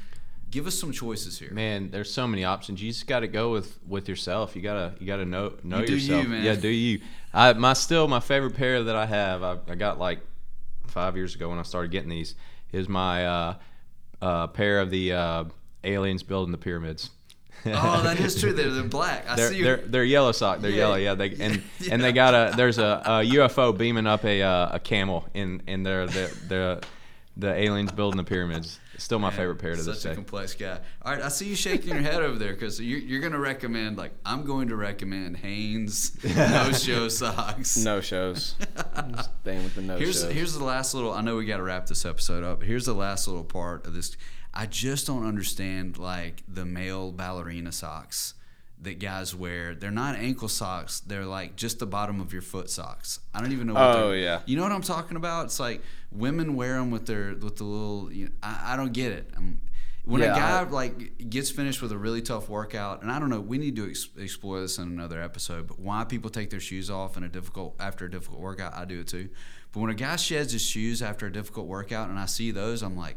[0.55, 1.51] Give us some choices here.
[1.53, 2.81] Man, there's so many options.
[2.81, 4.55] You just got to go with with yourself.
[4.55, 6.29] You gotta you gotta know know You do you, yourself.
[6.29, 6.45] man.
[6.45, 7.01] Yeah, do you?
[7.33, 9.43] I my still my favorite pair that I have.
[9.43, 10.21] I, I got like
[10.87, 12.37] five years ago when I started getting these.
[12.73, 13.55] Is my uh,
[14.23, 15.45] uh, pair of the uh,
[15.83, 17.11] aliens building the pyramids.
[17.67, 18.53] Oh, that is true.
[18.53, 19.25] They're, they're black.
[19.29, 19.63] I they're, see.
[19.63, 20.61] they're they're yellow sock.
[20.61, 20.77] They're Yeah.
[20.77, 20.95] yellow.
[20.97, 21.15] Yeah.
[21.15, 21.95] They and Yeah.
[21.95, 25.63] and they got a there's a, a UFO beaming up a uh, a camel in
[25.67, 26.83] in their the the
[27.37, 28.79] the aliens building the pyramids.
[28.99, 29.93] Still my Man, favorite pair to this day.
[29.95, 30.79] such a complex guy.
[31.03, 33.39] All right, I see you shaking your head over there because you're, you're going to
[33.39, 37.77] recommend like I'm going to recommend Hanes no show socks.
[37.85, 38.55] No shows.
[39.43, 40.33] Staying with the no Here's shows.
[40.33, 41.13] here's the last little.
[41.13, 42.61] I know we got to wrap this episode up.
[42.61, 44.17] But here's the last little part of this.
[44.53, 48.35] I just don't understand like the male ballerina socks
[48.85, 49.75] that guys wear.
[49.75, 51.01] They're not ankle socks.
[51.01, 53.21] They're like just the bottom of your foot socks.
[53.35, 53.75] I don't even know.
[53.75, 54.41] What Oh, yeah.
[54.47, 55.47] You know what I'm talking about?
[55.47, 55.83] It's like
[56.13, 58.13] women wear them with their with the little.
[58.13, 59.31] You know, I, I don't get it.
[59.37, 59.61] Um
[60.07, 63.31] when a guy I- like gets finished with a really tough workout, and I don't
[63.31, 65.67] know, we need to ex- explore this in another episode.
[65.67, 68.85] But why people take their shoes off in a difficult after a difficult workout, I
[68.85, 69.31] do it too.
[69.73, 72.83] But when a guy sheds his shoes after a difficult workout, and I see those,
[72.83, 73.17] I'm like,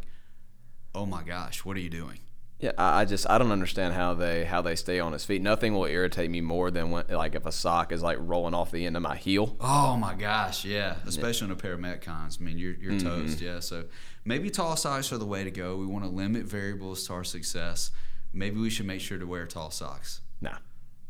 [0.95, 2.19] oh my gosh, what are you doing?
[2.59, 5.43] Yeah, I just I don't understand how they how they stay on his feet.
[5.43, 8.71] Nothing will irritate me more than when like if a sock is like rolling off
[8.71, 9.55] the end of my heel.
[9.59, 12.41] Oh my gosh, yeah, especially on a pair of Metcons.
[12.41, 13.07] I mean, you're you're Mm-hmm.
[13.25, 13.41] toast.
[13.41, 13.85] Yeah, so
[14.25, 15.75] maybe tall socks are the way to go.
[15.77, 17.91] We want to limit variables to our success.
[18.33, 20.21] Maybe we should make sure to wear tall socks.
[20.41, 20.57] Nah,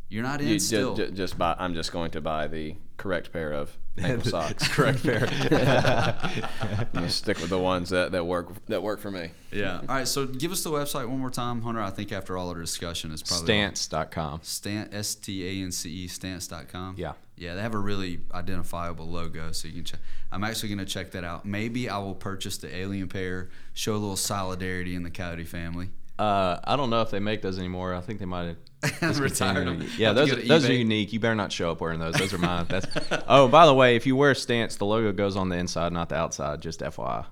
[0.09, 0.95] You're not in you still.
[0.95, 1.55] just, just buy.
[1.59, 4.67] I'm just going to buy the correct pair of ankle socks.
[4.73, 5.27] Correct pair.
[6.79, 9.31] I'm gonna stick with the ones that, that work that work for me.
[9.51, 9.79] Yeah.
[9.79, 10.07] All right.
[10.07, 11.81] So give us the website one more time, Hunter.
[11.81, 14.41] I think after all our discussion, it's probably Stance.com.
[14.43, 16.95] Stan S T A N C E stance.com.
[16.97, 17.13] Yeah.
[17.39, 19.99] Yeah, they have a really identifiable logo, so you can check.
[20.31, 21.45] I'm actually going to check that out.
[21.45, 25.89] Maybe I will purchase the alien pair, show a little solidarity in the Coyote family.
[26.19, 27.93] Uh, I don't know if they make those anymore.
[27.93, 28.55] I think they might
[29.01, 29.87] have Retired them.
[29.97, 31.11] Yeah, those are, those are unique.
[31.11, 32.15] You better not show up wearing those.
[32.15, 32.65] Those are mine.
[32.69, 32.85] That's.
[33.29, 35.91] Oh, by the way, if you wear a stance, the logo goes on the inside,
[35.91, 36.61] not the outside.
[36.61, 37.25] Just FYI.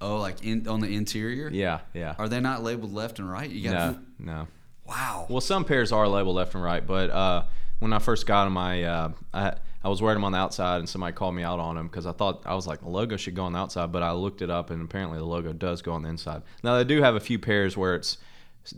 [0.00, 1.48] Oh, like in on the interior?
[1.52, 2.14] Yeah, yeah.
[2.18, 3.48] Are they not labeled left and right?
[3.50, 4.48] You got No, no.
[4.86, 5.26] Wow.
[5.28, 7.44] Well, some pairs are labeled left and right, but uh,
[7.80, 10.78] when I first got them, I, uh, I I was wearing them on the outside,
[10.78, 13.16] and somebody called me out on them because I thought I was like the logo
[13.16, 15.82] should go on the outside, but I looked it up, and apparently the logo does
[15.82, 16.42] go on the inside.
[16.62, 18.18] Now they do have a few pairs where it's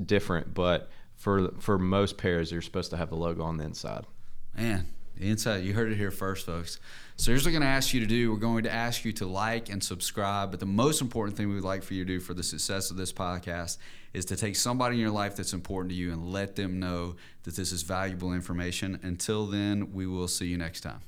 [0.05, 4.07] different, but for for most pairs, you're supposed to have the logo on the inside.
[4.57, 4.87] Man,
[5.17, 6.81] the inside, you heard it here first, folks.
[7.17, 8.33] So here's what we're going to ask you to do.
[8.33, 10.51] We're going to ask you to like and subscribe.
[10.51, 12.91] But the most important thing we would like for you to do for the success
[12.91, 13.79] of this podcast
[14.13, 17.15] is to take somebody in your life that's important to you and let them know
[17.45, 18.99] that this is valuable information.
[19.03, 21.01] Until then, we will see you next time.